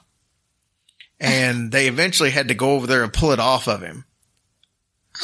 [1.21, 4.05] And they eventually had to go over there and pull it off of him.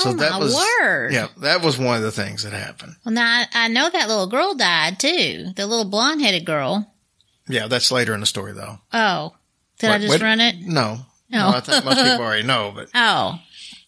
[0.05, 1.13] oh my word!
[1.13, 2.97] yeah, that was one of the things that happened.
[3.05, 5.53] Well, now I, I know that little girl died too.
[5.57, 6.93] The little blonde-headed girl.
[7.49, 8.79] Yeah, that's later in the story though.
[8.93, 9.35] Oh,
[9.79, 10.23] did I just wait.
[10.23, 10.57] run it?
[10.61, 10.99] No.
[11.31, 11.51] No.
[11.51, 13.39] No, I think most people already know, but Oh,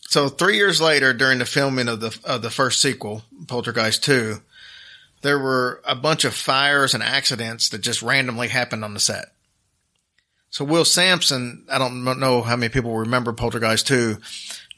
[0.08, 4.36] so three years later, during the filming of the of the first sequel, Poltergeist Two,
[5.22, 9.26] there were a bunch of fires and accidents that just randomly happened on the set.
[10.50, 14.18] So Will Sampson, I don't know how many people remember Poltergeist Two,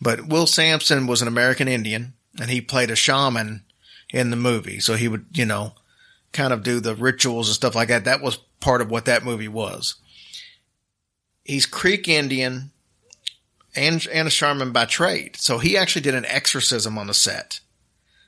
[0.00, 3.64] but Will Sampson was an American Indian and he played a shaman
[4.10, 4.80] in the movie.
[4.80, 5.74] So he would, you know,
[6.32, 8.04] kind of do the rituals and stuff like that.
[8.04, 9.96] That was part of what that movie was.
[11.44, 12.70] He's Creek Indian
[13.74, 15.36] and, and a shaman by trade.
[15.36, 17.60] So he actually did an exorcism on the set.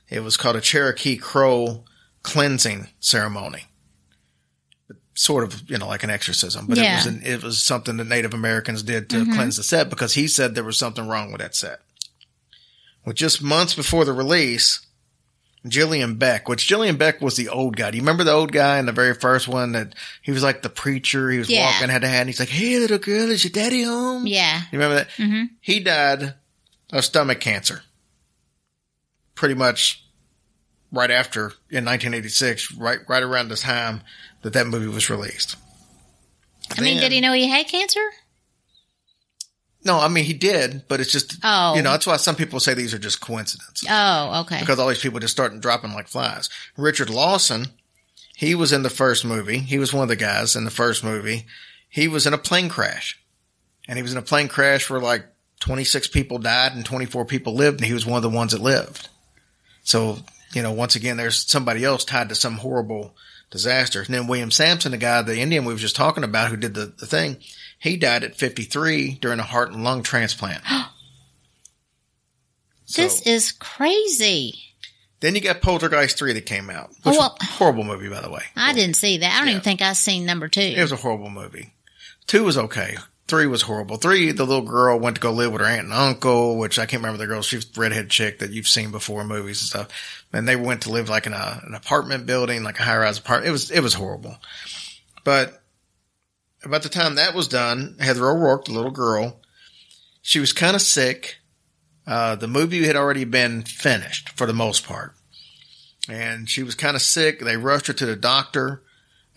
[0.09, 1.83] It was called a Cherokee Crow
[2.25, 3.65] cleansing ceremony.
[5.13, 6.93] Sort of, you know, like an exorcism, but Yeah.
[6.93, 10.13] it was an, it was something that Native Americans did to cleanse the set because
[10.13, 11.79] he said there was something wrong with that set.
[13.05, 14.85] Well, just months before the release,
[15.65, 17.91] Julian Beck, which Julian Beck was the old guy.
[17.91, 20.61] Do you remember the old guy in the very first one that he was like
[20.63, 21.29] the preacher?
[21.31, 21.65] He was Yeah.
[21.71, 24.27] walking head to head and he's like, Hey, little girl, is your daddy home?
[24.27, 24.63] yeah.
[24.71, 25.09] You remember that?
[25.17, 25.43] Mm-hmm.
[25.61, 26.33] He died
[26.91, 27.83] of stomach cancer.
[29.33, 30.04] Pretty much
[30.95, 34.01] right after in 1986, right, right around the time
[34.41, 35.55] that that movie was released.
[36.77, 37.99] I mean, did he know he had cancer?
[39.83, 41.75] No, I mean, he did, but it's just, Oh.
[41.75, 43.87] you know, that's why some people say these are just coincidences.
[43.89, 44.59] Oh, okay.
[44.59, 46.49] because all these people just starting dropping like flies.
[46.75, 47.67] Richard Lawson
[48.35, 49.59] He was in the first movie.
[49.59, 51.45] He was one of the guys in the first movie.
[51.87, 53.17] He was in a plane crash.
[53.87, 55.25] And he was in a plane crash where like
[55.61, 58.59] 26 people died and 24 people lived, and he was one of the ones that
[58.61, 59.07] lived.
[59.83, 60.17] So,
[60.55, 63.15] you know, once again, there's somebody else tied to some horrible
[63.51, 64.01] disaster.
[64.01, 66.73] And then William Sampson, the guy, the Indian we were just talking about who did
[66.73, 67.37] the, the thing,
[67.77, 70.63] he died at 53 during a heart and lung transplant.
[72.87, 74.53] So- This is crazy.
[75.19, 76.89] Then you got Poltergeist 3 that came out.
[76.89, 78.43] Which Oh, well- was a horrible movie, by the way.
[78.55, 79.33] I didn't see that.
[79.33, 79.51] I don't Yeah.
[79.53, 80.61] even think I've seen number two.
[80.61, 81.73] It was a horrible movie.
[82.27, 82.97] Two was okay.
[83.27, 83.97] Three was horrible.
[83.97, 86.85] Three, the little girl went to go live with her aunt and uncle, which I
[86.85, 87.41] can't remember the girl.
[87.41, 90.25] She's redhead chick that you've seen before in movies and stuff.
[90.31, 93.17] And they went to live like in a, an apartment building, like a high rise
[93.17, 93.49] apartment.
[93.49, 94.37] It was, it was horrible.
[95.23, 95.63] But
[96.63, 99.39] about the time that was done, Heather O'Rourke, the little girl,
[100.21, 101.37] she was kind of sick.
[102.05, 105.15] Uh, the movie had already been finished for the most part.
[106.07, 107.39] And she was kind of sick.
[107.39, 108.83] They rushed her to the doctor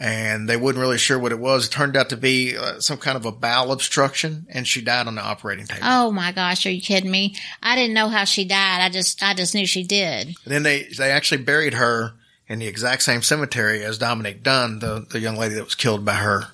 [0.00, 1.66] and they wasn't really sure what it was.
[1.66, 5.06] It turned out to be uh, some kind of a bowel obstruction, and she died
[5.06, 5.82] on the operating table.
[5.84, 7.34] Oh my gosh, are you kidding me?
[7.62, 8.80] I didn't know how she died.
[8.80, 10.28] I just I just knew she did.
[10.28, 12.12] And then they they actually buried her
[12.48, 16.04] in the exact same cemetery as Dominique Dunne, the the young lady that was killed
[16.04, 16.44] by her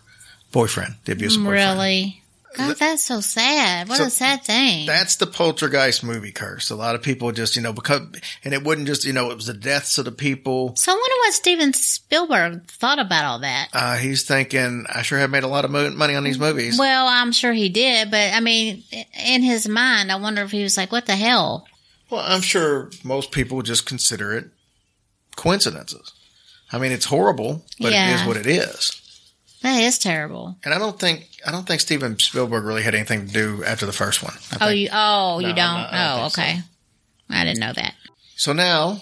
[0.53, 1.79] boyfriend, the abusive boyfriend.
[1.79, 2.24] Really?
[2.55, 3.89] God, that's so sad.
[3.89, 4.87] What So a sad thing.
[4.87, 6.71] That's the poltergeist movie curse.
[6.71, 8.01] A lot of people just, you know, because,
[8.45, 10.75] and it wouldn't just, you know, it was the deaths of the people.
[10.77, 13.69] so I wonder what Steven Spielberg thought about all that.
[13.73, 16.79] Uh, he's thinking, I sure have made a lot of money on these movies.
[16.79, 18.83] Well, I'm sure he did, but I mean,
[19.25, 21.67] in his mind, I wonder if he was like, "What the hell?"
[22.11, 24.47] Well, I'm sure most people just consider it
[25.37, 26.13] coincidences.
[26.73, 28.21] I mean, it's horrible, but it Yeah.
[28.21, 28.93] is what it is.
[29.65, 30.57] That is terrible.
[30.65, 33.87] And I don't think I don't think Steven Spielberg really had anything to do after
[33.87, 34.35] the first one.
[34.53, 35.59] I Oh, think- you oh you don't.
[35.59, 36.41] I don't oh, so.
[36.43, 36.59] okay.
[37.31, 37.95] I didn't know that.
[38.37, 39.01] So now,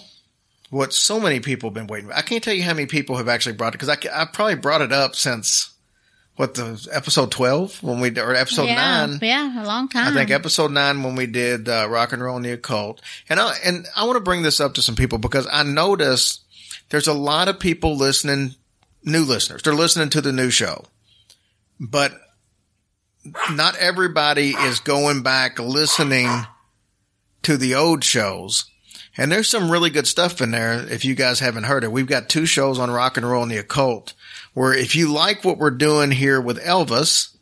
[0.71, 2.09] what so many people have been waiting.
[2.09, 4.25] For, I can't tell you how many people have actually brought it because I, I
[4.33, 5.71] probably brought it up since
[6.37, 9.19] what the episode twelve when we or episode yeah, nine.
[9.21, 10.07] yeah, a long time.
[10.07, 13.41] I think episode nine when we did uh, rock and roll and the occult, and
[13.41, 16.39] I and I want to bring this up to some people because I notice
[16.91, 18.55] there's a lot of people listening,
[19.05, 19.63] new listeners.
[19.63, 20.85] They're listening to the new show,
[21.79, 22.13] but
[23.53, 26.29] not everybody is going back listening
[27.43, 28.67] to the old shows.
[29.17, 30.75] And there's some really good stuff in there.
[30.89, 33.53] If you guys haven't heard it, we've got two shows on rock and roll and
[33.53, 34.15] the occult
[34.55, 37.35] where if you like what we're doing here with Elvis,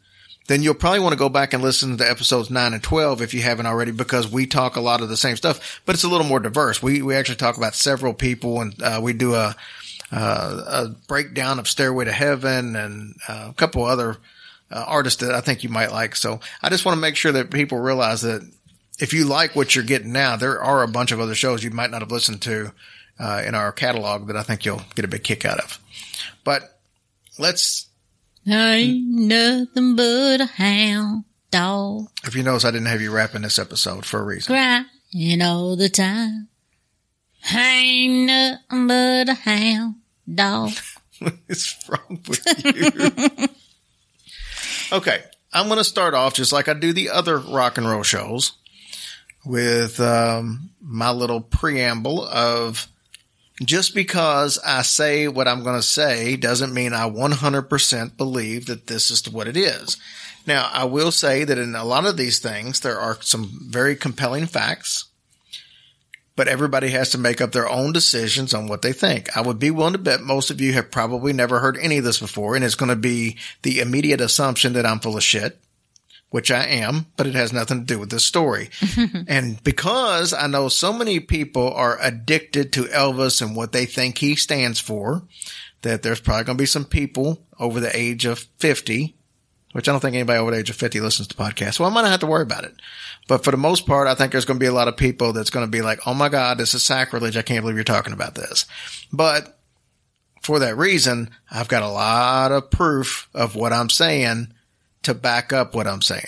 [0.49, 3.35] then you'll probably want to go back and listen to episodes 9 and 12 if
[3.35, 6.09] you haven't already because we talk a lot of the same stuff, but it's a
[6.09, 6.83] little more diverse.
[6.83, 9.55] We, we actually talk about several people and uh, we do a,
[10.13, 14.17] uh, a breakdown of Stairway to Heaven and uh, a couple other
[14.71, 16.17] uh, artists that I think you might like.
[16.17, 18.49] So I just want to make sure that people realize that
[18.99, 21.71] if you like what you're getting now, there are a bunch of other shows you
[21.71, 22.73] might not have listened to
[23.19, 25.79] uh, in our catalog that I think you'll get a big kick out of.
[26.45, 26.63] But
[27.39, 27.87] let's
[28.47, 33.43] I ain't nothing but a hound dog If you notice, I didn't have you rapping
[33.43, 34.55] this episode for a reason.
[34.55, 36.49] crying all the time.
[37.53, 39.97] I ain't nothing but a hound
[40.35, 40.73] dog.
[41.19, 43.49] What's wrong with you?
[44.97, 48.03] okay, I'm going to start off just like I do the other rock and roll
[48.03, 48.53] shows
[49.45, 52.87] with um, my little preamble of
[53.63, 58.87] just because I say what I'm going to say doesn't mean I 100% believe that
[58.87, 59.99] this is what it is.
[60.47, 63.95] Now, I will say that in a lot of these things, there are some very
[63.95, 65.05] compelling facts,
[66.41, 69.37] but everybody has to make up their own decisions on what they think.
[69.37, 72.05] I would be willing to bet most of you have probably never heard any of
[72.05, 75.61] this before, and it's going to be the immediate assumption that I'm full of shit
[76.31, 78.71] which I am, but it has nothing to do with this story.
[79.29, 84.17] and because I know so many people are addicted to Elvis and what they think
[84.17, 85.25] he stands for,
[85.83, 89.15] that there's probably going to be some people over the age of 50,
[89.73, 91.79] which I don't think anybody over the age of 50 listens to podcasts.
[91.79, 92.75] Well, I might not have to worry about it.
[93.29, 95.33] But for the most part, I think there's going to be a lot of people
[95.33, 97.37] that's going to be like, Oh my God, this is sacrilege.
[97.37, 98.67] I can't believe you're talking about this.
[99.13, 99.59] But
[100.43, 104.53] for that reason, I've got a lot of proof of what I'm saying
[105.03, 106.25] to back up what I'm saying.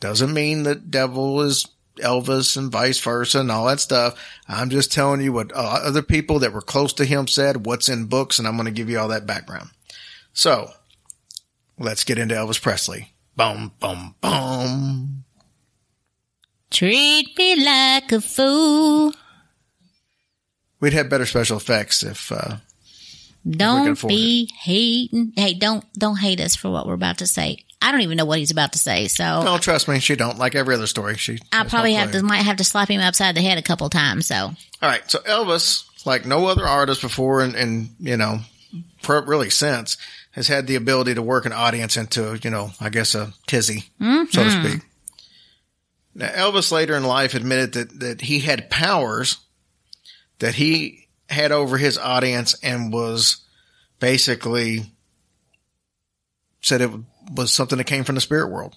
[0.00, 4.14] Doesn't mean that devil is Elvis and vice versa and all that stuff.
[4.46, 7.88] I'm just telling you what uh, other people that were close to him said, what's
[7.88, 9.70] in books, and I'm going to give you all that background.
[10.32, 10.70] So
[11.78, 13.12] let's get into Elvis Presley.
[13.36, 15.24] Boom, boom, boom.
[16.70, 19.12] Treat me like a fool.
[20.80, 22.56] We'd have better special effects if, uh,
[23.48, 25.32] Don't afford be hating.
[25.36, 27.64] Hey, don't don't hate us for what we're about to say.
[27.80, 30.36] I don't even know what he's about to say, so no, trust me, she don't
[30.38, 31.16] like every other story.
[31.16, 33.88] She, I probably have to might have to slap him upside the head a couple
[33.88, 34.26] times.
[34.26, 35.08] So All right.
[35.10, 38.40] So Elvis, like no other artist before and, in you know,
[39.08, 39.96] really since,
[40.32, 43.80] has had the ability to work an audience into, you know, I guess a tizzy,
[43.98, 44.66] so to mm-hmm.
[44.66, 44.82] speak.
[46.14, 49.38] Now, Elvis later in life admitted that, that he had powers
[50.38, 53.38] that he had over his audience and was
[54.00, 54.92] basically
[56.60, 56.90] said it
[57.34, 58.76] was something that came from the spirit world.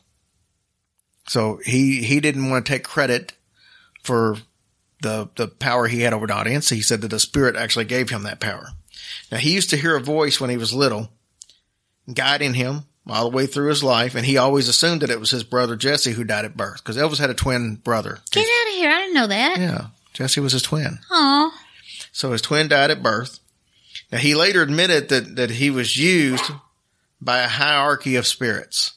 [1.28, 3.34] So he, he didn't want to take credit
[4.04, 4.38] for
[5.02, 6.70] the, the power he had over the audience.
[6.70, 8.70] He said that the spirit actually gave him that power.
[9.32, 11.10] Now he used to hear a voice when he was little
[12.12, 14.16] guiding him all the way through his life.
[14.16, 16.98] And he always assumed that it was his brother Jesse who died at birth because
[16.98, 18.20] Elvis had a twin brother.
[18.32, 18.92] Get out of here.
[18.92, 19.60] I didn't know that.
[19.60, 19.88] Yeah.
[20.14, 21.00] Jesse was his twin.
[21.10, 21.64] Aw.
[22.12, 23.40] So his twin died at birth.
[24.12, 26.52] Now he later admitted that, that he was used
[27.22, 28.94] by a hierarchy of spirits.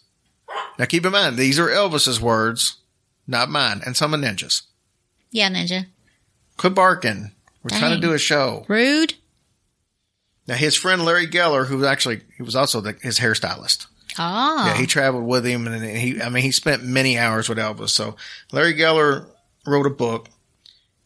[0.79, 2.79] Now keep in mind, these are Elvis's words,
[3.27, 4.62] not mine, and some of Ninja's.
[5.31, 5.87] Yeah, Ninja.
[6.57, 7.31] Quit barking.
[7.62, 8.64] We're trying to do a show.
[8.69, 9.14] Rude.
[10.47, 13.87] Now his friend Larry Geller, who was actually, he was also the, his hairstylist.
[14.19, 14.67] Oh.
[14.67, 17.91] Yeah, he traveled with him and he, I mean, he spent many hours with Elvis.
[17.91, 18.17] So
[18.53, 19.27] Larry Geller
[19.67, 20.29] wrote a book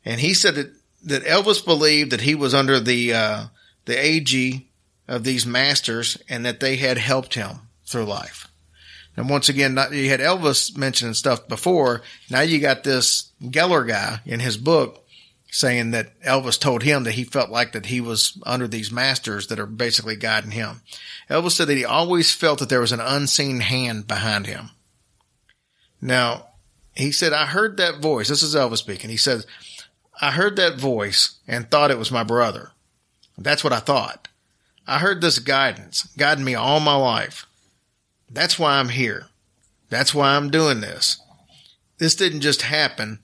[0.05, 0.73] and he said that,
[1.05, 3.45] that Elvis believed that he was under the, uh,
[3.85, 4.69] the AG
[5.07, 8.49] of these masters and that they had helped him through life.
[9.17, 12.03] And once again, not, you had Elvis mentioning stuff before.
[12.31, 15.05] Now you got this Geller guy in his book
[15.51, 19.47] saying that Elvis told him that he felt like that he was under these masters
[19.47, 20.83] that are basically guiding him.
[21.31, 24.71] Elvis said that he always felt that there was an unseen hand behind him.
[26.01, 26.49] Now,
[26.95, 28.29] he said, I heard that voice.
[28.29, 29.09] This is Elvis speaking.
[29.11, 29.47] He says,
[30.21, 32.73] I heard that voice and thought it was my brother.
[33.37, 34.29] That's what I thought.
[34.87, 37.47] I heard this guidance, guiding me all my life.
[38.31, 39.27] That's why I'm here.
[39.91, 41.21] That's why I'm doing this.
[41.99, 43.21] This didn't just happen.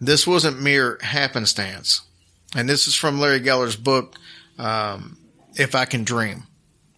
[0.00, 2.02] This wasn't mere happenstance.
[2.54, 4.16] And this is from Larry Geller's book,
[4.58, 5.18] um,
[5.56, 6.44] If I Can Dream.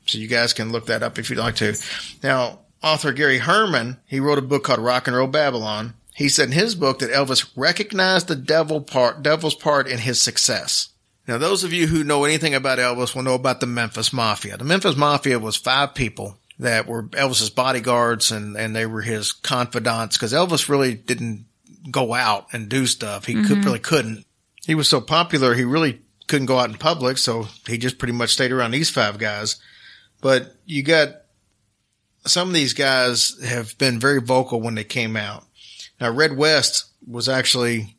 [0.07, 1.77] So you guys can look that up if you'd like to.
[2.23, 5.95] Now, author Gary Herman, he wrote a book called Rock and Roll Babylon.
[6.15, 10.21] He said in his book that Elvis recognized the devil part, devil's part in his
[10.21, 10.89] success.
[11.27, 14.57] Now, those of you who know anything about Elvis will know about the Memphis Mafia.
[14.57, 19.33] The Memphis Mafia was five people that were Elvis's bodyguards and, and they were his
[19.33, 21.47] confidants because Elvis really didn't
[21.91, 23.25] go out and do stuff.
[23.25, 23.63] He could, mm-hmm.
[23.63, 24.27] really couldn't.
[24.65, 27.19] He was so popular, he really couldn't go out in public.
[27.19, 29.57] So he just pretty much stayed around these five guys.
[30.21, 31.23] But you got
[32.27, 35.45] some of these guys have been very vocal when they came out.
[36.01, 37.97] Now, Red West was actually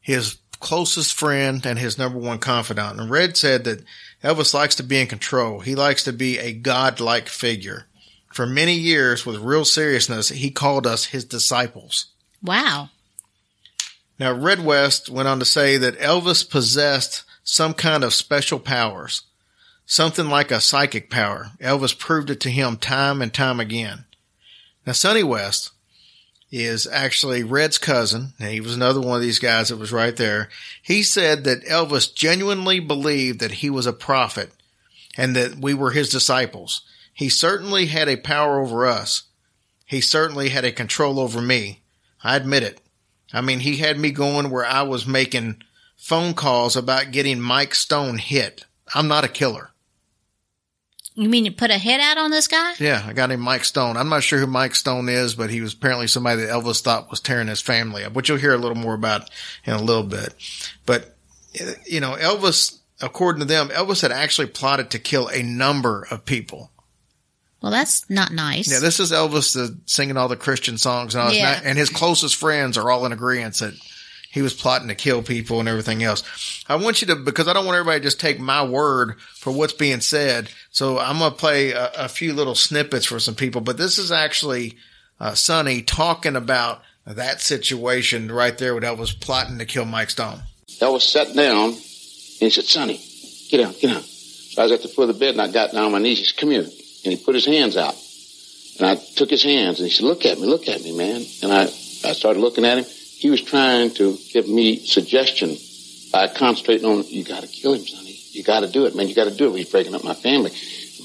[0.00, 2.98] his closest friend and his number one confidant.
[2.98, 3.84] And Red said that
[4.24, 5.60] Elvis likes to be in control.
[5.60, 7.86] He likes to be a godlike figure.
[8.32, 12.06] For many years, with real seriousness, he called us his disciples.
[12.42, 12.90] Wow.
[14.18, 19.22] Now, Red West went on to say that Elvis possessed some kind of special powers,
[19.86, 21.52] something like a psychic power.
[21.60, 24.04] Elvis proved it to him time and time again.
[24.86, 25.70] Now, Sonny West
[26.50, 28.32] is actually Red's cousin.
[28.38, 30.48] and He was another one of these guys that was right there.
[30.82, 34.50] He said that Elvis genuinely believed that he was a prophet
[35.16, 36.82] and that we were his disciples.
[37.12, 39.24] He certainly had a power over us.
[39.84, 41.82] He certainly had a control over me.
[42.22, 42.80] I admit it.
[43.32, 45.62] I mean, he had me going where I was making
[45.96, 48.64] phone calls about getting Mike Stone hit.
[48.94, 49.70] I'm not a killer.
[51.14, 52.74] You mean you put a hit out on this guy?
[52.78, 53.96] Yeah, I got him Mike Stone.
[53.96, 57.10] I'm not sure who Mike Stone is, but he was apparently somebody that Elvis thought
[57.10, 59.28] was tearing his family up, which you'll hear a little more about
[59.64, 60.32] in a little bit.
[60.86, 61.16] But,
[61.86, 66.24] you know, Elvis, according to them, Elvis had actually plotted to kill a number of
[66.24, 66.70] people.
[67.60, 68.70] Well, that's not nice.
[68.70, 71.60] Yeah, this is Elvis the, singing all the Christian songs and all this, Yeah.
[71.64, 73.74] and his closest friends are all in agreement that
[74.30, 76.22] he was plotting to kill people and everything else.
[76.68, 79.52] I want you to, because I don't want everybody to just take my word for
[79.52, 80.50] what's being said.
[80.70, 83.98] So I'm going to play a, a few little snippets for some people, but this
[83.98, 84.76] is actually
[85.18, 90.40] uh, Sonny talking about that situation right there with Elvis plotting to kill Mike Stone.
[90.78, 91.74] Elvis sat down and
[92.38, 93.00] he said, Sonny,
[93.50, 94.02] get down, get down.
[94.02, 95.98] So I was at the foot of the bed and I got down on my
[95.98, 96.18] knees.
[96.18, 96.66] He said, come here.
[97.04, 97.94] And he put his hands out.
[98.78, 101.22] And I took his hands and he said, look at me, look at me, man.
[101.42, 102.84] And I, I started looking at him.
[102.84, 105.56] He was trying to give me suggestion
[106.12, 108.16] by concentrating on, you got to kill him, Sonny.
[108.30, 109.08] You got to do it, man.
[109.08, 109.58] You got to do it.
[109.58, 110.52] He's breaking up my family.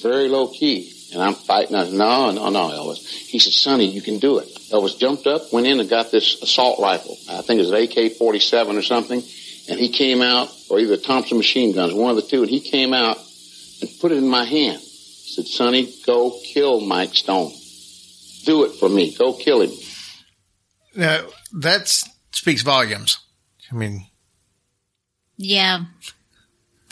[0.02, 0.94] Very low key.
[1.14, 1.76] And I'm fighting.
[1.76, 3.08] I said, no, no, no, Elvis.
[3.08, 4.48] He said, Sonny, you can do it.
[4.72, 7.18] Elvis jumped up, went in and got this assault rifle.
[7.30, 9.24] I think it was an AK-47 or something.
[9.70, 12.42] And he came out, or either Thompson machine guns, one of the two.
[12.42, 13.18] And he came out
[13.82, 14.82] and put it in my hand.
[15.24, 17.54] He said, Sonny, go kill Mike Stone.
[18.44, 19.16] Do it for me.
[19.16, 19.72] Go kill him.
[20.96, 21.22] Now,
[21.54, 21.88] that
[22.32, 23.20] speaks volumes.
[23.72, 24.06] I mean,
[25.38, 25.86] Yeah.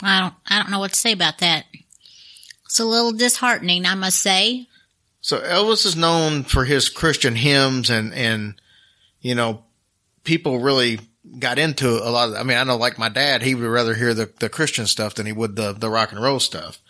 [0.00, 1.66] I don't I don't know what to say about that.
[2.64, 4.66] It's a little disheartening, I must say.
[5.20, 8.60] So Elvis is known for his Christian hymns and, and,
[9.20, 9.62] you know,
[10.24, 10.98] people really
[11.38, 13.94] got into a lot of, I mean, I know like my dad, he would rather
[13.94, 16.80] hear the, the Christian stuff than he would the, the rock and roll stuff.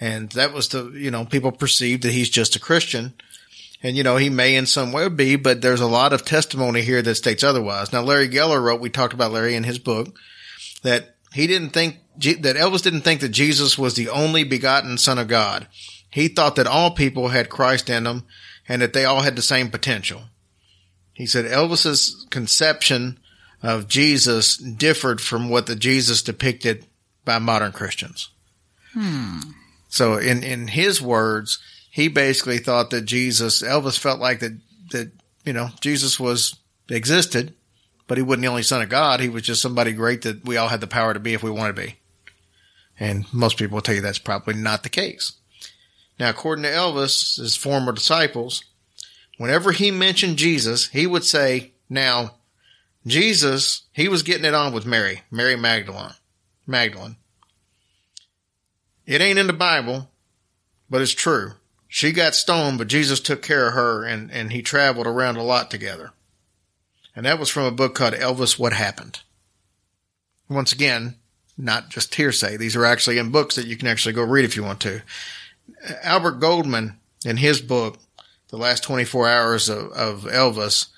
[0.00, 3.14] And that was the, you know, people perceived that he's just a Christian.
[3.82, 6.82] And, you know, he may in some way be, but there's a lot of testimony
[6.82, 7.92] here that states otherwise.
[7.92, 10.16] Now, Larry Geller wrote, we talked about Larry in his book,
[10.82, 15.18] that he didn't think, that Elvis didn't think that Jesus was the only begotten son
[15.18, 15.66] of God.
[16.10, 18.24] He thought that all people had Christ in them
[18.68, 20.22] and that they all had the same potential.
[21.12, 23.18] He said Elvis's conception
[23.62, 26.86] of Jesus differed from what the Jesus depicted
[27.24, 28.30] by modern Christians.
[28.92, 29.40] Hmm.
[29.96, 31.58] So in, in his words,
[31.90, 34.58] he basically thought that Jesus, Elvis felt like that,
[34.90, 35.10] that,
[35.46, 36.56] you know, Jesus was,
[36.88, 37.54] existed,
[38.06, 39.20] but he wasn't the only son of God.
[39.20, 41.50] He was just somebody great that we all had the power to be if we
[41.50, 41.96] wanted to be.
[43.00, 45.32] And most people will tell you that's probably not the case.
[46.20, 48.64] Now, according to Elvis, his former disciples,
[49.38, 52.34] whenever he mentioned Jesus, he would say, now,
[53.06, 56.14] Jesus, he was getting it on with Mary, Mary Magdalene,
[56.66, 57.16] Magdalene.
[59.06, 60.10] It ain't in the Bible,
[60.90, 61.52] but it's true.
[61.88, 65.42] She got stoned, but Jesus took care of her and, and he traveled around a
[65.42, 66.12] lot together.
[67.14, 69.20] And that was from a book called Elvis What Happened.
[70.48, 71.16] Once again,
[71.56, 72.56] not just hearsay.
[72.56, 75.02] These are actually in books that you can actually go read if you want to.
[76.02, 77.98] Albert Goldman, in his book,
[78.48, 80.88] The Last 24 Hours of, of Elvis,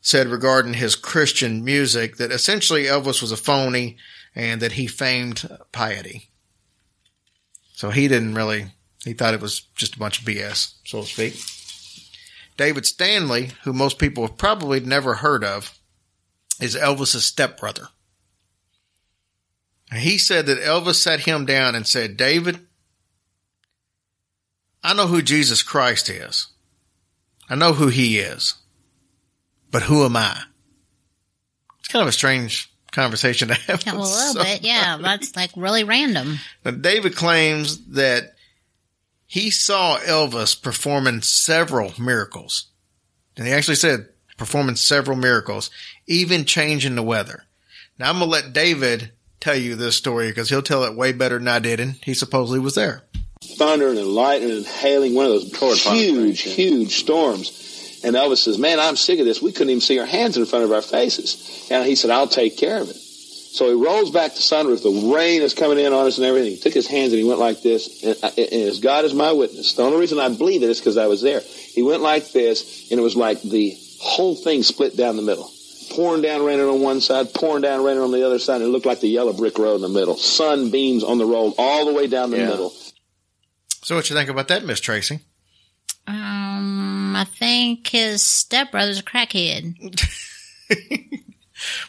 [0.00, 3.96] said regarding his Christian music that essentially Elvis was a phony
[4.34, 6.28] and that he famed piety.
[7.74, 8.68] So he didn't really,
[9.04, 11.36] he thought it was just a bunch of BS, so to speak.
[12.56, 15.76] David Stanley, who most people have probably never heard of,
[16.60, 17.88] is Elvis's stepbrother.
[19.92, 22.60] He said that Elvis sat him down and said, David,
[24.82, 26.48] I know who Jesus Christ is.
[27.48, 28.54] I know who he is.
[29.70, 30.42] But who am I?
[31.80, 33.84] It's kind of a strange conversation to have.
[33.84, 34.96] Yeah, well, a with little bit, yeah.
[35.00, 36.38] That's like really random.
[36.64, 38.34] Now, David claims that
[39.26, 42.66] he saw Elvis performing several miracles.
[43.36, 45.70] And he actually said performing several miracles,
[46.06, 47.44] even changing the weather.
[47.98, 51.12] Now I'm going to let David tell you this story because he'll tell it way
[51.12, 51.80] better than I did.
[51.80, 53.02] And he supposedly was there.
[53.56, 57.73] thunder and lightning and hailing, one of those huge, huge storms.
[58.04, 59.40] And Elvis says, man, I'm sick of this.
[59.40, 61.66] We couldn't even see our hands in front of our faces.
[61.70, 62.96] And he said, I'll take care of it.
[62.96, 64.82] So he rolls back to sunroof.
[64.82, 66.50] The rain is coming in on us and everything.
[66.52, 68.02] He took his hands and he went like this.
[68.02, 70.80] And, I- and as God is my witness, the only reason I believe it is
[70.80, 71.40] because I was there.
[71.40, 75.50] He went like this, and it was like the whole thing split down the middle.
[75.92, 78.56] Pouring down raining on one side, pouring down raining on the other side.
[78.56, 80.16] And it looked like the yellow brick road in the middle.
[80.16, 82.48] Sunbeams on the road all the way down the Yeah.
[82.48, 82.70] middle.
[83.84, 85.20] So what you think about that, Miss Tracy?
[86.08, 86.43] Um,
[87.14, 89.74] I think his stepbrother's a crackhead.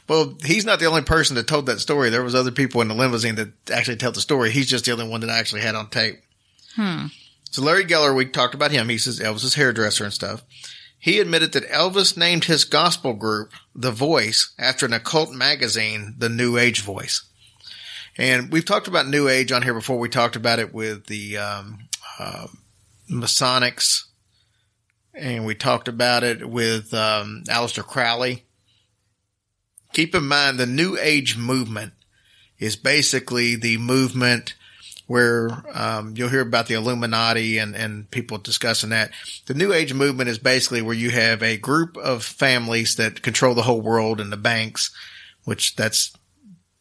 [0.07, 2.09] Well, he's not the only person that told that story.
[2.09, 4.51] There was other people in the limousine that actually tell the story.
[4.51, 6.21] He's just the only one that I actually had on tape.
[6.75, 7.07] Hmm.
[7.51, 8.89] So Larry Geller, we talked about him.
[8.89, 10.43] He's Elvis's hairdresser and stuff.
[10.99, 16.29] He admitted that Elvis named his gospel group The Voice after an occult magazine, The
[16.29, 17.23] New Age Voice.
[18.17, 19.99] And we've talked about New Age on here before.
[19.99, 21.79] We talked about it with the um,
[22.17, 22.47] uh,
[23.09, 24.05] Masonics,
[25.15, 28.43] and we talked about it with um, Aleister Crowley.
[29.93, 31.93] Keep in mind the New Age movement
[32.59, 34.55] is basically the movement
[35.07, 39.11] where um, you'll hear about the Illuminati and, and people discussing that.
[39.45, 43.53] The New Age movement is basically where you have a group of families that control
[43.53, 44.91] the whole world and the banks,
[45.43, 46.11] which that's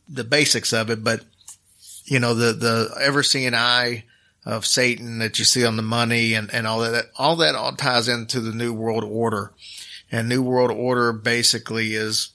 [0.09, 1.05] the basics of it.
[1.05, 1.23] But
[2.07, 4.05] you know, the, the ever seeing eye
[4.45, 7.73] of Satan that you see on the money and, and all that, all that all
[7.73, 9.53] ties into the New World Order.
[10.13, 12.31] And New World Order basically is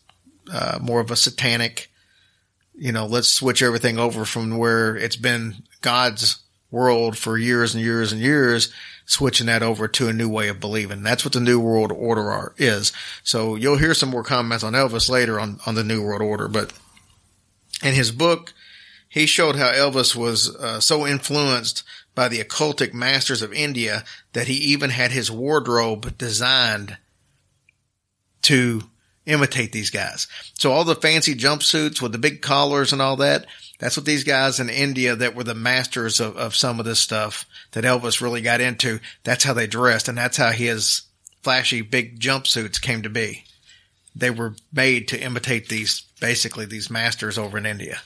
[0.52, 1.92] uh, more of a satanic,
[2.76, 6.40] you know, let's switch everything over from where it's been God's
[6.72, 8.74] world for years and years and years,
[9.06, 11.04] switching that over to a new way of believing.
[11.04, 12.92] That's what the New World Order are, is.
[13.24, 16.48] So you'll hear some more comments on Elvis later on, on the New World Order,
[16.48, 16.74] but
[17.84, 18.54] in his book,
[19.10, 21.84] he showed how Elvis was uh, so influenced
[22.14, 24.04] by the occultic masters of India
[24.34, 26.98] that he even had his wardrobe designed
[28.44, 28.84] to
[29.26, 30.28] imitate these guys.
[30.54, 33.46] So all the fancy jumpsuits with the big collars and all that,
[33.80, 37.00] that's what these guys in India that were the masters of, of some of this
[37.00, 39.00] stuff that Elvis really got into.
[39.24, 41.02] That's how they dressed and that's how his
[41.42, 43.46] flashy big jumpsuits came to be.
[44.16, 48.00] They were made to imitate these, basically these masters over in India.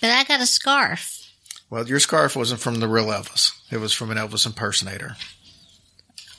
[0.00, 1.14] But I got a scarf.
[1.70, 3.50] Well, your scarf wasn't from the real Elvis.
[3.70, 5.16] It was from an Elvis impersonator.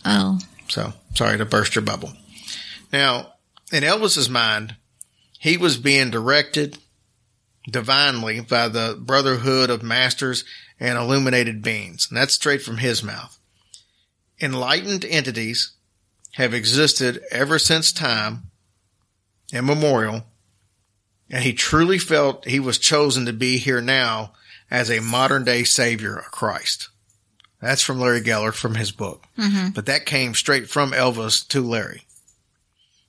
[0.05, 2.13] Oh, So sorry to burst your bubble.
[2.91, 3.33] Now,
[3.71, 4.75] in Elvis's mind,
[5.39, 6.77] he was being directed
[7.69, 10.43] divinely by the brotherhood of masters
[10.79, 12.07] and illuminated beings.
[12.09, 13.37] And that's straight from his mouth.
[14.41, 15.71] Enlightened entities
[16.33, 18.43] have existed ever since time
[19.51, 20.23] immemorial.
[21.29, 24.33] And he truly felt he was chosen to be here now
[24.71, 26.89] as a modern day savior of Christ.
[27.61, 29.25] That's from Larry Geller from his book.
[29.75, 32.03] But that came straight from Elvis to Larry.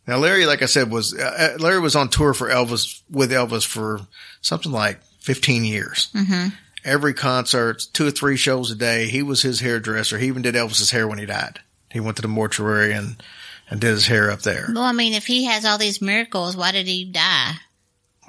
[0.07, 3.64] Now, Larry, like I said, was uh, Larry was on tour for Elvis with Elvis
[3.64, 4.01] for
[4.41, 6.11] something like 15 years.
[6.14, 6.49] Mm-hmm.
[6.85, 9.07] Every concert, two or three shows a day.
[9.07, 10.18] He was his hairdresser.
[10.18, 11.61] He even did Elvis's hair when he died.
[11.91, 13.23] He went to the mortuary and,
[13.68, 14.71] and did his hair up there.
[14.75, 17.55] well, I mean, if he has all these miracles, why did he die?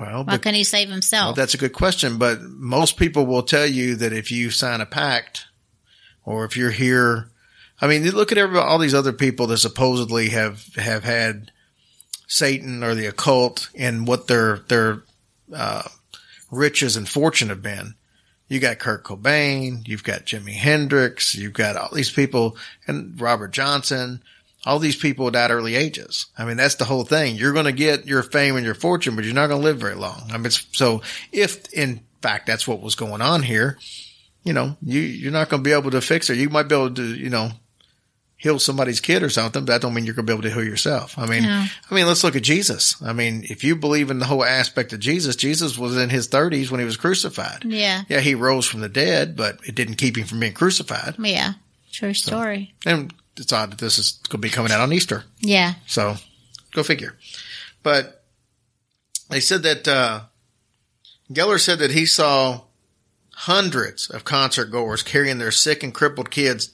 [0.02, 1.36] Well, Why couldn't he save well, himself?
[1.36, 2.18] that's a good question.
[2.18, 5.46] But most people will tell you that if you sign a pact
[6.26, 7.30] or if you're here,
[7.80, 11.52] I mean, look at everybody, all these other people that supposedly have, have had
[12.28, 15.04] Satan or the occult and what their, their,
[15.54, 15.84] uh,
[16.50, 17.96] riches and fortune have been.
[18.48, 23.52] You got Kurt Cobain, you've got Jimi Hendrix, you've got all these people and Robert
[23.52, 24.22] Johnson.
[24.66, 26.28] All these people died early ages.
[26.38, 27.36] I mean, that's the whole thing.
[27.36, 29.80] You're going to get your fame and your fortune, but you're not going to live
[29.80, 30.30] very long.
[30.32, 31.02] I mean, so
[31.32, 33.80] if in fact that's what was going on here,
[34.44, 36.38] you know, you, you're not going to be able to fix it.
[36.38, 37.50] You might be able to, you know,
[38.38, 40.50] heal somebody's kid or something, but that don't mean you're going to be able to
[40.54, 41.18] heal yourself.
[41.18, 41.68] I mean, Yeah.
[41.90, 43.00] I mean, let's look at Jesus.
[43.04, 46.26] I mean, if you believe in the whole aspect of Jesus, Jesus was in his
[46.28, 47.64] thirties when he was crucified.
[47.66, 48.04] yeah.
[48.10, 51.16] Yeah, he rose from the dead, but it didn't keep him from being crucified.
[51.20, 51.54] Yeah.
[51.92, 52.74] True story.
[52.86, 55.24] And it's odd that this is going to be coming out on Easter.
[55.40, 55.74] Yeah.
[55.88, 56.16] So
[56.74, 57.18] go figure.
[57.84, 58.24] But
[59.30, 60.22] they said that, uh,
[61.32, 62.62] Geller said that he saw
[63.34, 66.74] hundreds of concert goers carrying their sick and crippled kids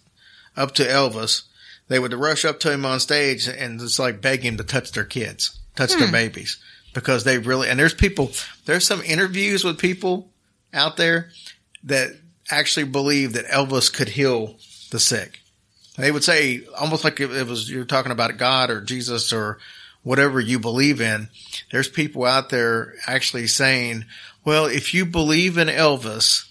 [0.55, 1.43] up to Elvis.
[1.87, 4.91] They would rush up to him on stage and just like beg him to touch
[4.91, 6.57] their kids, touch their babies
[6.93, 8.31] because they really, and there's people,
[8.65, 10.31] there's some interviews with people
[10.73, 11.29] out there
[11.83, 12.09] that
[12.49, 14.57] actually believe that Elvis could heal
[14.91, 15.39] the sick.
[15.97, 19.57] They would say almost like it was you're talking about God or Jesus or
[20.03, 21.29] whatever you believe in.
[21.71, 24.05] There's people out there actually saying,
[24.45, 26.45] "Well, if you believe in Elvis,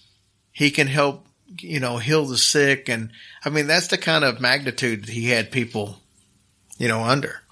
[0.51, 1.26] he can help,
[1.61, 3.11] you know, heal the sick." And
[3.44, 6.03] I mean, that's the kind of magnitude that he had people,
[6.76, 7.42] you know, under.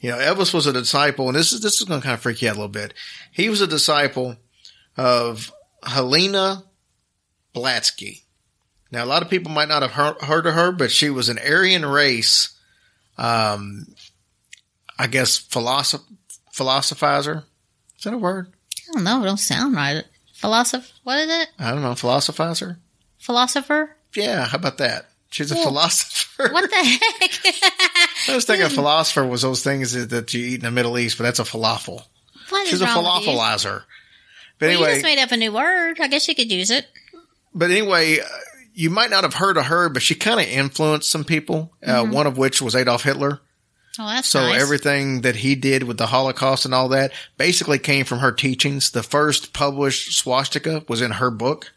[0.00, 2.20] You know, Elvis was a disciple, and this is this is going to kind of
[2.20, 2.92] freak you out a little bit.
[3.32, 4.36] He was a disciple
[4.96, 5.50] of
[5.82, 6.64] Helena
[7.54, 8.22] Blatsky.
[8.90, 11.38] Now, a lot of people might not have heard, of her, but she was an
[11.38, 12.56] Aryan race,
[13.18, 13.86] um,
[14.98, 16.04] I guess, philosoph-
[16.54, 17.44] philosophizer.
[17.98, 18.52] Is that a word?
[18.88, 19.22] I don't know.
[19.22, 20.04] It don't sound right.
[20.34, 20.86] Philosopher.
[21.04, 21.48] What is it?
[21.58, 21.92] I don't know.
[21.92, 22.76] Philosophizer?
[23.18, 23.96] Philosopher?
[24.14, 25.10] Yeah, how about that?
[25.30, 26.48] She's a Well, philosopher.
[26.50, 28.30] What the heck?
[28.30, 30.98] I was thinking a philosopher was those things that- that you eat in the Middle
[30.98, 32.02] East, but that's a falafel.
[32.48, 33.32] What is She's a wrong with you?
[33.34, 33.82] falafelizer.
[34.58, 36.00] But Well, you anyway, just made up a new word.
[36.00, 36.86] I guess you could use it.
[37.54, 38.20] but anyway,
[38.78, 41.72] you might not have heard of her, but she kind of influenced some people.
[41.84, 43.40] Uh, one of which was Adolf Hitler.
[43.98, 44.62] Oh, that's So nice.
[44.62, 48.90] everything that he did with the Holocaust and all that basically came from her teachings.
[48.92, 51.72] The first published swastika was in her book.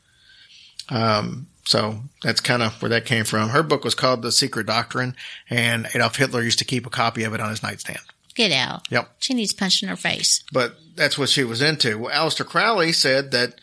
[0.89, 3.49] Um, so that's kind of where that came from.
[3.49, 5.15] Her book was called The Secret Doctrine,
[5.49, 7.99] and Adolf Hitler used to keep a copy of it on his nightstand.
[8.35, 8.87] Get out.
[8.91, 9.09] Yep.
[9.19, 10.43] She needs punched in her face.
[10.53, 11.97] But that's what she was into.
[11.97, 13.55] Well, Aleister Crowley said that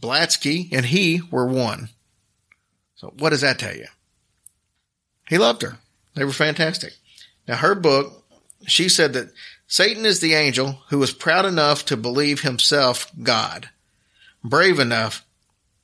[0.00, 1.90] Blatsky and he were one.
[3.00, 3.86] So what does that tell you?
[5.26, 5.78] He loved her.
[6.14, 6.92] They were fantastic.
[7.48, 8.24] Now her book,
[8.66, 9.32] she said that
[9.66, 13.70] Satan is the angel who was proud enough to believe himself God,
[14.44, 15.24] brave enough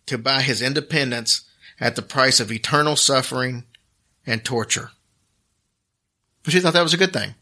[0.04, 1.48] to buy his independence
[1.80, 3.64] at the price of eternal suffering
[4.26, 4.90] and torture.
[6.42, 7.34] But she thought that was a good thing.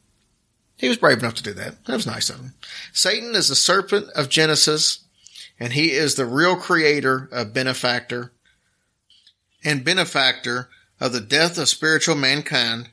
[0.76, 1.84] He was brave enough to do that.
[1.86, 2.54] That was nice of him.
[2.92, 5.00] Satan is the serpent of Genesis,
[5.58, 8.30] and he is the real creator of benefactor
[9.64, 10.68] and benefactor
[11.00, 12.90] of the death of spiritual mankind,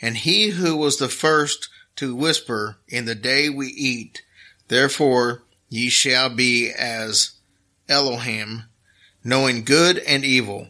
[0.00, 4.22] and he who was the first to whisper in the day we eat,
[4.68, 7.32] therefore ye shall be as
[7.88, 8.64] Elohim,
[9.22, 10.68] knowing good and evil,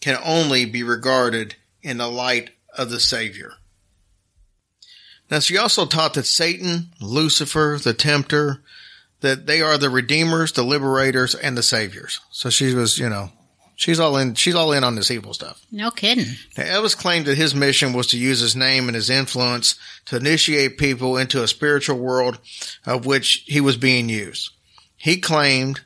[0.00, 3.52] can only be regarded in the light of the Savior.
[5.30, 8.62] Now, she also taught that Satan, Lucifer, the tempter,
[9.20, 12.20] that they are the redeemers, the liberators, and the saviors.
[12.30, 13.30] So she was, you know,
[13.76, 15.64] she's all in, she's all in on this evil stuff.
[15.70, 16.26] No kidding.
[16.56, 20.16] Now, Elvis claimed that his mission was to use his name and his influence to
[20.16, 22.38] initiate people into a spiritual world
[22.86, 24.50] of which he was being used.
[24.96, 25.80] He claimed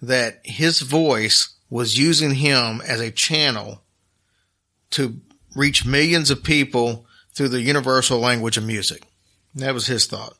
[0.00, 3.82] that his voice was using him as a channel
[4.90, 5.20] to
[5.54, 9.04] reach millions of people through the universal language of music.
[9.54, 10.34] That was his thought.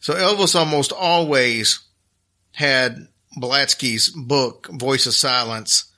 [0.00, 1.80] So Elvis almost always
[2.52, 5.92] had Blatsky's book, Voice of Silence,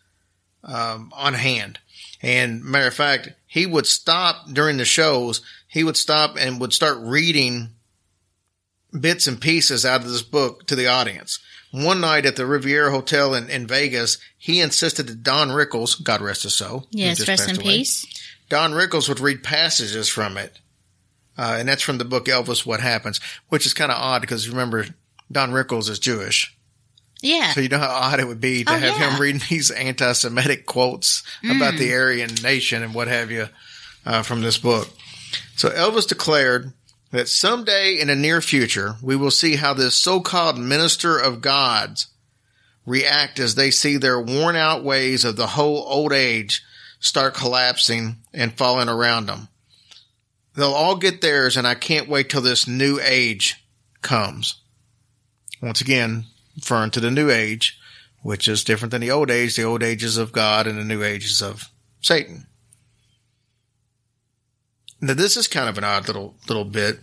[0.65, 1.79] um, on hand.
[2.21, 5.41] And matter of fact, he would stop during the shows.
[5.69, 7.71] He would stop and would start reading
[8.99, 11.39] bits and pieces out of this book to the audience.
[11.71, 16.23] One night at the Riviera Hotel in, in Vegas, he insisted that Don Rickles, God
[16.23, 18.07] rest his soul, Yes, rest in away, peace.
[18.49, 20.59] Don Rickles would read passages from it.
[21.37, 24.49] Uh, and that's from the book Elvis What Happens, which is kind of odd because
[24.49, 24.87] remember,
[25.31, 26.57] Don Rickles is Jewish.
[27.21, 27.53] Yeah.
[27.53, 29.11] So you know how odd it would be to Oh, have yeah.
[29.11, 33.49] him reading these anti-Semitic quotes about the Aryan nation and what have you
[34.07, 34.89] uh, from this book.
[35.57, 36.73] So Elvis declared
[37.11, 42.07] that someday in the near future we will see how this so-called minister of gods
[42.87, 46.63] react as they see their worn-out ways of the whole old age
[47.01, 49.49] start collapsing and falling around them.
[50.55, 53.57] They'll all get theirs, and I can't wait till this new age
[54.03, 54.61] comes.
[55.63, 56.25] Once again,
[56.59, 57.79] referring to the new age,
[58.23, 61.03] which is different than the old age, the old ages of God and the new
[61.03, 62.47] ages of Satan.
[65.01, 66.99] Now, this is kind of an odd little little bit.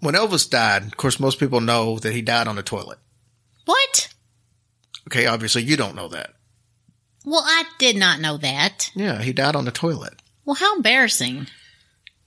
[0.00, 2.98] When Elvis died, of course, most people know that he died on the toilet.
[3.64, 4.08] what?
[5.08, 6.34] Okay, obviously you don't know that.
[7.24, 8.90] Well, I did not know that.
[8.94, 10.14] Yeah, he died on the toilet.
[10.44, 11.46] Well, how embarrassing.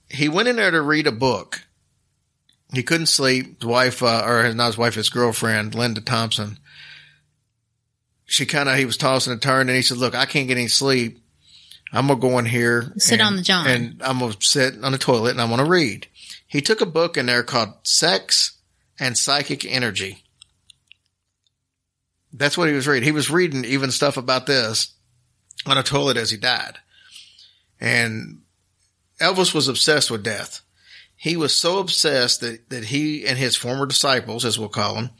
[0.08, 1.62] He went in there to read a book.
[2.72, 3.60] He couldn't sleep.
[3.60, 6.58] His wife, uh, or not his wife, his girlfriend, Linda Thompson.
[8.32, 10.56] She kind of, he was tossing and turning, and he said, "Look, I can't get
[10.56, 11.22] any sleep.
[11.92, 14.92] I'm gonna go in here, Sit and- on the john." and I'm gonna sit on
[14.92, 16.06] the toilet, and I'm gonna read."
[16.46, 18.52] He took a book in there called "Sex
[18.98, 20.24] and Psychic Energy."
[22.32, 23.04] That's what he was reading.
[23.04, 24.92] He was reading even stuff about this
[25.66, 26.78] on a toilet as he died.
[27.78, 28.40] And
[29.20, 30.62] Elvis was obsessed with death.
[31.14, 35.10] He was so obsessed that, that he and his former disciples, as we'll call them,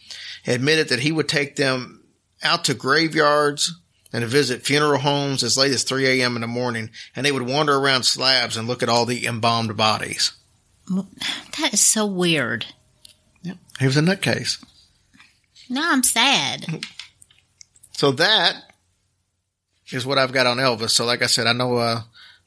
[0.47, 2.02] admitted that he would take them
[2.43, 3.75] out to graveyards
[4.13, 6.37] and to visit funeral homes as late as 3 a.m.
[6.37, 9.77] in the morning, and they would wander around slabs and look at all the embalmed
[9.77, 10.33] bodies.
[10.89, 12.67] That is so weird.
[13.43, 13.57] Yep.
[13.79, 14.63] He was a nutcase.
[15.71, 16.85] Now I'm sad.
[17.93, 18.57] So that
[19.91, 20.91] is what I've got on Elvis.
[20.91, 22.03] So like I said, I know, uh,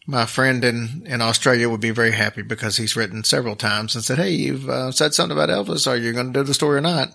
[0.08, 4.04] my friend in, in Australia would be very happy because he's written several times and
[4.04, 5.88] said, Hey, you've uh, said something about Elvis.
[5.88, 7.10] Are you going to do the story or not?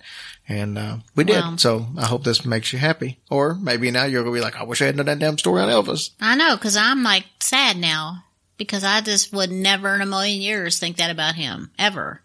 [0.49, 1.35] And, uh, we did.
[1.37, 3.21] Well- so I hope this makes you happy.
[3.31, 5.39] Or maybe now you're going to be like, I wish I had done that damn
[5.39, 6.11] story on Elvis.
[6.21, 8.25] I know, because I'm like sad now.
[8.57, 11.71] Because I just would never in a million years think that about him.
[11.79, 12.21] Ever.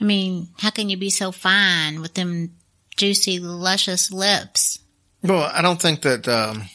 [0.00, 2.52] I mean, how can you be so fine with them
[2.96, 4.78] juicy, luscious lips?
[5.22, 6.68] Well, I don't think that, um,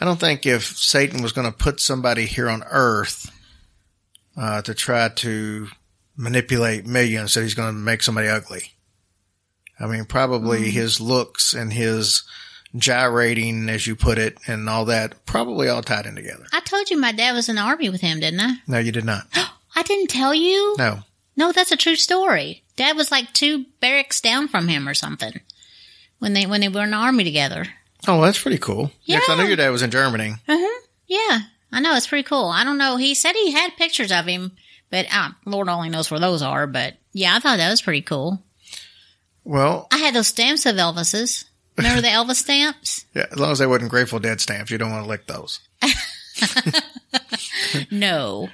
[0.00, 3.30] I don't think if Satan was going to put somebody here on earth,
[4.36, 5.68] uh, to try to
[6.16, 8.72] manipulate millions, that he's going to make somebody ugly.
[9.80, 12.22] I mean, probably his looks and his
[12.74, 16.46] gyrating, as you put it, and all that, probably all tied in together.
[16.52, 18.54] I told you my dad was in the army with him, didn't I?
[18.66, 19.26] No, you did not.
[19.76, 20.74] I didn't tell you.
[20.78, 21.00] No.
[21.36, 22.62] No, that's a true story.
[22.76, 25.40] Dad was like two barracks down from him or something
[26.18, 27.66] when they when they were in the army together.
[28.08, 28.90] Oh, that's pretty cool.
[29.04, 30.34] Yeah, 'cause I know your dad was in Germany.
[31.08, 31.40] Yeah,
[31.72, 32.46] I know it's pretty cool.
[32.48, 32.96] I don't know.
[32.96, 34.52] He said he had pictures of him,
[34.90, 36.66] but uh, Lord only knows where those are.
[36.66, 38.42] But yeah, I thought that was pretty cool.
[39.44, 41.44] Well, I had those stamps of Elvis's.
[41.76, 43.04] Remember the Elvis stamps?
[43.14, 45.60] yeah, as long as they wasn't Grateful Dead stamps, you don't want to lick those.
[47.90, 48.48] No.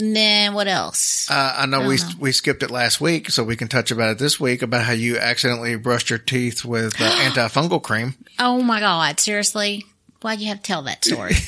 [0.00, 1.30] And then what else?
[1.30, 2.08] Uh, I know we know.
[2.18, 4.92] we skipped it last week, so we can touch about it this week about how
[4.92, 8.14] you accidentally brushed your teeth with uh, antifungal cream.
[8.38, 9.20] Oh my God!
[9.20, 9.84] Seriously,
[10.22, 11.34] why do you have to tell that story?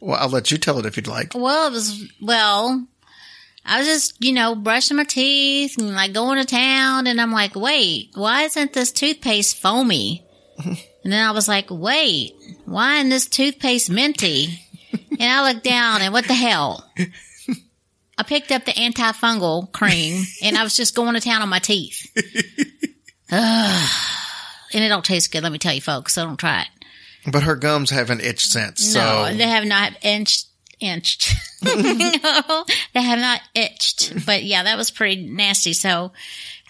[0.00, 1.32] Well, I'll let you tell it if you'd like.
[1.34, 2.86] Well, it was well.
[3.64, 7.32] I was just, you know, brushing my teeth and like going to town, and I'm
[7.32, 10.22] like, wait, why isn't this toothpaste foamy?
[10.64, 12.34] and then I was like, wait,
[12.66, 14.60] why isn't this toothpaste minty?
[14.92, 16.86] and I looked down, and what the hell?
[18.16, 21.58] I picked up the antifungal cream, and I was just going to town on my
[21.58, 22.10] teeth.
[23.30, 23.90] Ugh.
[24.72, 26.14] and it don't taste good, let me tell you, folks.
[26.14, 26.68] So don't try it.
[27.32, 30.46] But her gums haven't itched since, so No, they have not inched.
[30.80, 31.32] Inched.
[31.62, 34.26] no, they have not itched.
[34.26, 35.72] But yeah, that was pretty nasty.
[35.72, 36.12] So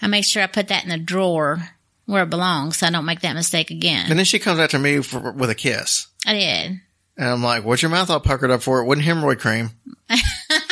[0.01, 1.70] I make sure I put that in the drawer
[2.07, 4.07] where it belongs so I don't make that mistake again.
[4.11, 6.80] and then she comes after me for, with a kiss, I did.
[7.16, 8.80] and I'm like, "What's your mouth all puckered up for?
[8.80, 9.70] It wasn't hemorrhoid cream."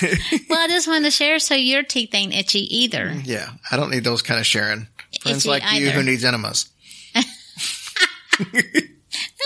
[0.48, 3.12] Well, I just wanted to share so your teeth ain't itchy either.
[3.24, 4.88] Yeah, I don't need those kind of sharing
[5.22, 6.68] friends Itchy like you who needs enemas.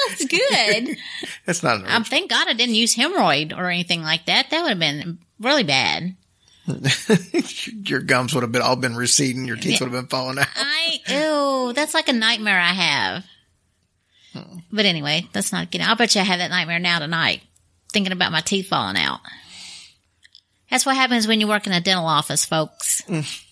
[0.08, 0.96] That's good.
[1.46, 4.50] That's not Um, thank God I didn't use hemorrhoid or anything like that.
[4.50, 6.16] That would have been really bad.
[7.84, 10.46] your gums would have been all been receding, your teeth would have been falling out.
[10.56, 13.24] I ew, that's like a nightmare I have.
[14.72, 15.86] But anyway, let's not getting.
[15.86, 17.42] I'll bet you I have that nightmare now tonight,
[17.92, 19.20] thinking about my teeth falling out.
[20.70, 23.02] That's what happens when you work in a dental office, folks.
[23.02, 23.42] Mm.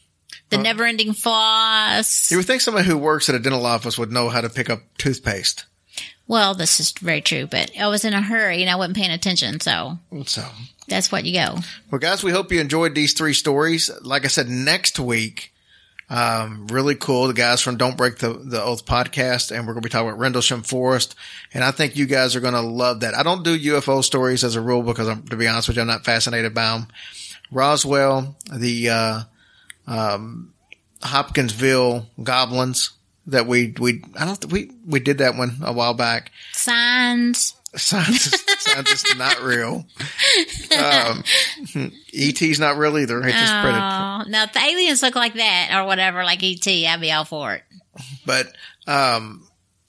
[0.51, 2.31] The uh, never-ending floss.
[2.31, 4.69] You would think someone who works at a dental office would know how to pick
[4.71, 5.67] up toothpaste.
[6.27, 9.11] Well, this is very true, but I was in a hurry and I wasn't paying
[9.11, 10.45] attention, so So,
[10.89, 11.59] that's what you go.
[11.91, 13.91] well, guys, we hope you enjoyed these three stories.
[14.03, 15.52] Like I said, next week,
[16.13, 17.27] um, really cool.
[17.27, 20.09] The guys from Don't Break the, the Oath podcast, and we're going to be talking
[20.09, 21.15] about Rendlesham Forest.
[21.55, 23.15] And I think you guys are going to love that.
[23.15, 25.81] I don't do UFO stories as a rule because I'm, to be honest with you,
[25.81, 26.89] I'm not fascinated by them.
[27.51, 29.21] Roswell, the, uh,
[29.87, 30.53] um,
[31.03, 32.91] Hopkinsville goblins
[33.29, 36.31] that we, we, I don't, we, we did that one a while back.
[36.53, 37.55] Signs.
[37.75, 39.87] Sounds, sounds just not real.
[40.79, 41.25] Um,
[42.13, 43.19] ET's not real either.
[43.21, 43.53] It's just.
[43.53, 47.25] Oh, no, if the aliens look like that or whatever, like ET, I'd be all
[47.25, 47.63] for it.
[48.27, 48.47] but
[48.87, 49.47] um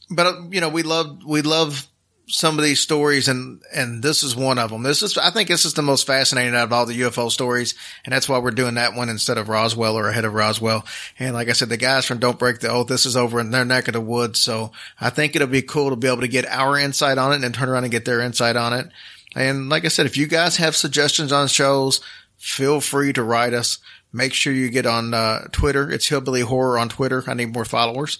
[0.10, 1.88] but you know we love we love
[2.28, 5.49] some of these stories and and this is one of them this is i think
[5.49, 8.51] this is the most fascinating out of all the ufo stories and that's why we're
[8.51, 10.86] doing that one instead of roswell or ahead of roswell.
[11.19, 13.51] And like i said the guys from don't break the oath this is over in
[13.51, 14.71] their neck of the woods so
[15.01, 17.53] i think it'll be cool to be able to get our insight on it and
[17.53, 18.88] turn around and get their insight on it.
[19.36, 21.99] And like i said if you guys have suggestions on shows
[22.38, 23.80] feel free to write us.
[24.11, 25.89] Make sure you get on uh, twitter.
[25.89, 27.24] It's hillbilly horror on twitter.
[27.26, 28.19] I need more followers.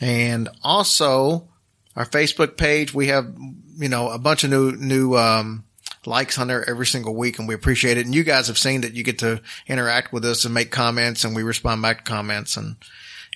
[0.00, 1.48] And also
[1.96, 2.92] our Facebook page.
[2.92, 3.34] We have,
[3.76, 5.64] you know, a bunch of new, new, um,
[6.06, 8.06] likes on there every single week and we appreciate it.
[8.06, 11.24] And you guys have seen that you get to interact with us and make comments
[11.24, 12.76] and we respond back to comments and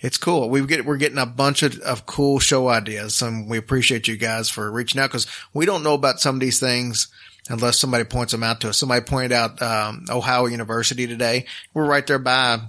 [0.02, 0.48] it's cool.
[0.48, 4.16] We get, we're getting a bunch of, of cool show ideas and we appreciate you
[4.16, 7.08] guys for reaching out because we don't know about some of these things
[7.48, 8.78] unless somebody points them out to us.
[8.78, 11.46] Somebody pointed out, um, Ohio University today.
[11.74, 12.60] We're right there by,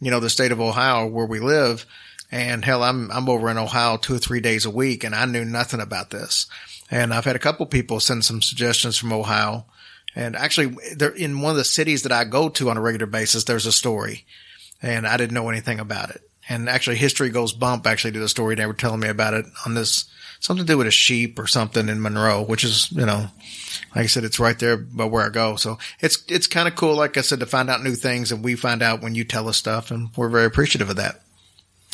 [0.00, 1.86] you know, the state of Ohio where we live.
[2.30, 5.24] And hell, I'm, I'm over in Ohio two or three days a week and I
[5.26, 6.46] knew nothing about this.
[6.90, 9.66] And I've had a couple people send some suggestions from Ohio.
[10.14, 13.06] And actually there in one of the cities that I go to on a regular
[13.06, 14.26] basis, there's a story
[14.82, 16.22] and I didn't know anything about it.
[16.48, 18.54] And actually history goes bump actually did a story.
[18.54, 20.06] They were telling me about it on this
[20.40, 23.28] something to do with a sheep or something in Monroe, which is, you know,
[23.94, 25.56] like I said, it's right there by where I go.
[25.56, 26.94] So it's, it's kind of cool.
[26.94, 29.48] Like I said, to find out new things and we find out when you tell
[29.48, 31.22] us stuff and we're very appreciative of that.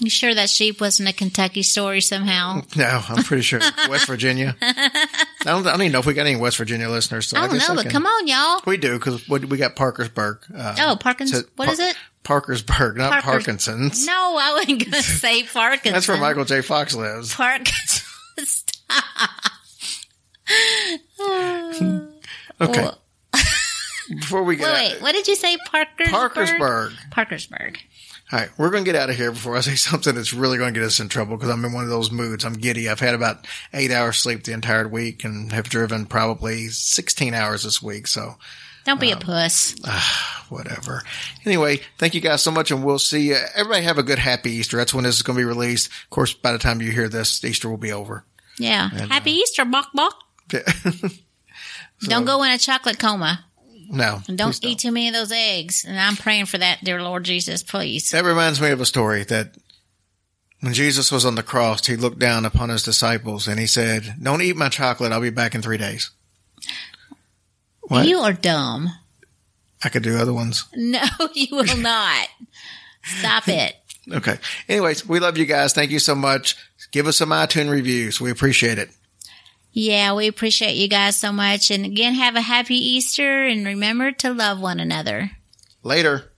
[0.03, 2.62] You sure that sheep wasn't a Kentucky story somehow?
[2.76, 4.57] No, I'm pretty sure West Virginia.
[4.61, 4.98] I
[5.44, 7.28] don't, I don't even know if we got any West Virginia listeners.
[7.28, 8.61] So I don't know, but can- come on, y'all.
[8.66, 10.38] We do because we we got Parkersburg.
[10.55, 11.30] Uh, Oh, Parkins.
[11.30, 11.96] so- What is it?
[12.24, 14.05] Parkersburg, not Parker- Parkinson's.
[14.07, 15.92] No, I wasn't going to say Parkinson's.
[15.94, 16.62] That's where Michael J.
[16.62, 17.32] Fox lives.
[17.34, 18.05] Parkinson.
[22.61, 22.88] Okay.
[24.11, 25.57] Before we get Wait, wait, what did you say?
[25.70, 26.11] Parkersburg?
[26.11, 26.92] Parkersburg.
[27.11, 27.78] Parkersburg.
[28.33, 30.57] All right, we're going to get out of here before I say something that's really
[30.57, 32.45] going to get us in trouble because I'm in one of those moods.
[32.45, 32.89] I'm giddy.
[32.89, 37.64] I've had about eight hours sleep the entire week and have driven probably 16 hours
[37.64, 38.07] this week.
[38.07, 38.37] So
[38.87, 39.74] Don't be Um, a puss.
[40.49, 41.03] whatever.
[41.45, 43.37] Anyway, thank you guys so much and we'll see you.
[43.55, 44.78] Everybody have a good happy Easter.
[44.78, 45.89] That's when this is going to be released.
[46.05, 48.24] Of course, by the time you hear this, Easter will be over.
[48.59, 48.89] Yeah.
[48.95, 50.14] uh, Happy Easter, Bok Bok.
[52.01, 53.45] Don't go in a chocolate coma.
[53.93, 54.20] No.
[54.26, 55.84] And don't eat too many of those eggs.
[55.86, 58.11] And I'm praying for that, dear Lord Jesus, please.
[58.11, 59.55] That reminds me of a story that
[60.61, 64.16] when Jesus was on the cross, he looked down upon his disciples and he said,
[64.22, 65.12] don't eat my chocolate.
[65.12, 66.11] I'll be back in three days.
[67.82, 68.07] What?
[68.07, 68.88] You are dumb.
[69.84, 70.64] I could do other ones.
[70.74, 71.03] No,
[71.34, 72.28] you will not.
[73.03, 73.74] Stop it.
[74.11, 74.38] Okay.
[74.68, 75.72] Anyways, we love you guys.
[75.74, 76.57] Thank you so much.
[76.93, 78.20] Give us some iTunes reviews.
[78.20, 78.90] We appreciate it.
[79.73, 81.70] Yeah, we appreciate you guys so much.
[81.70, 85.33] And again, have a happy Easter and remember to love one another.
[85.83, 86.32] Later.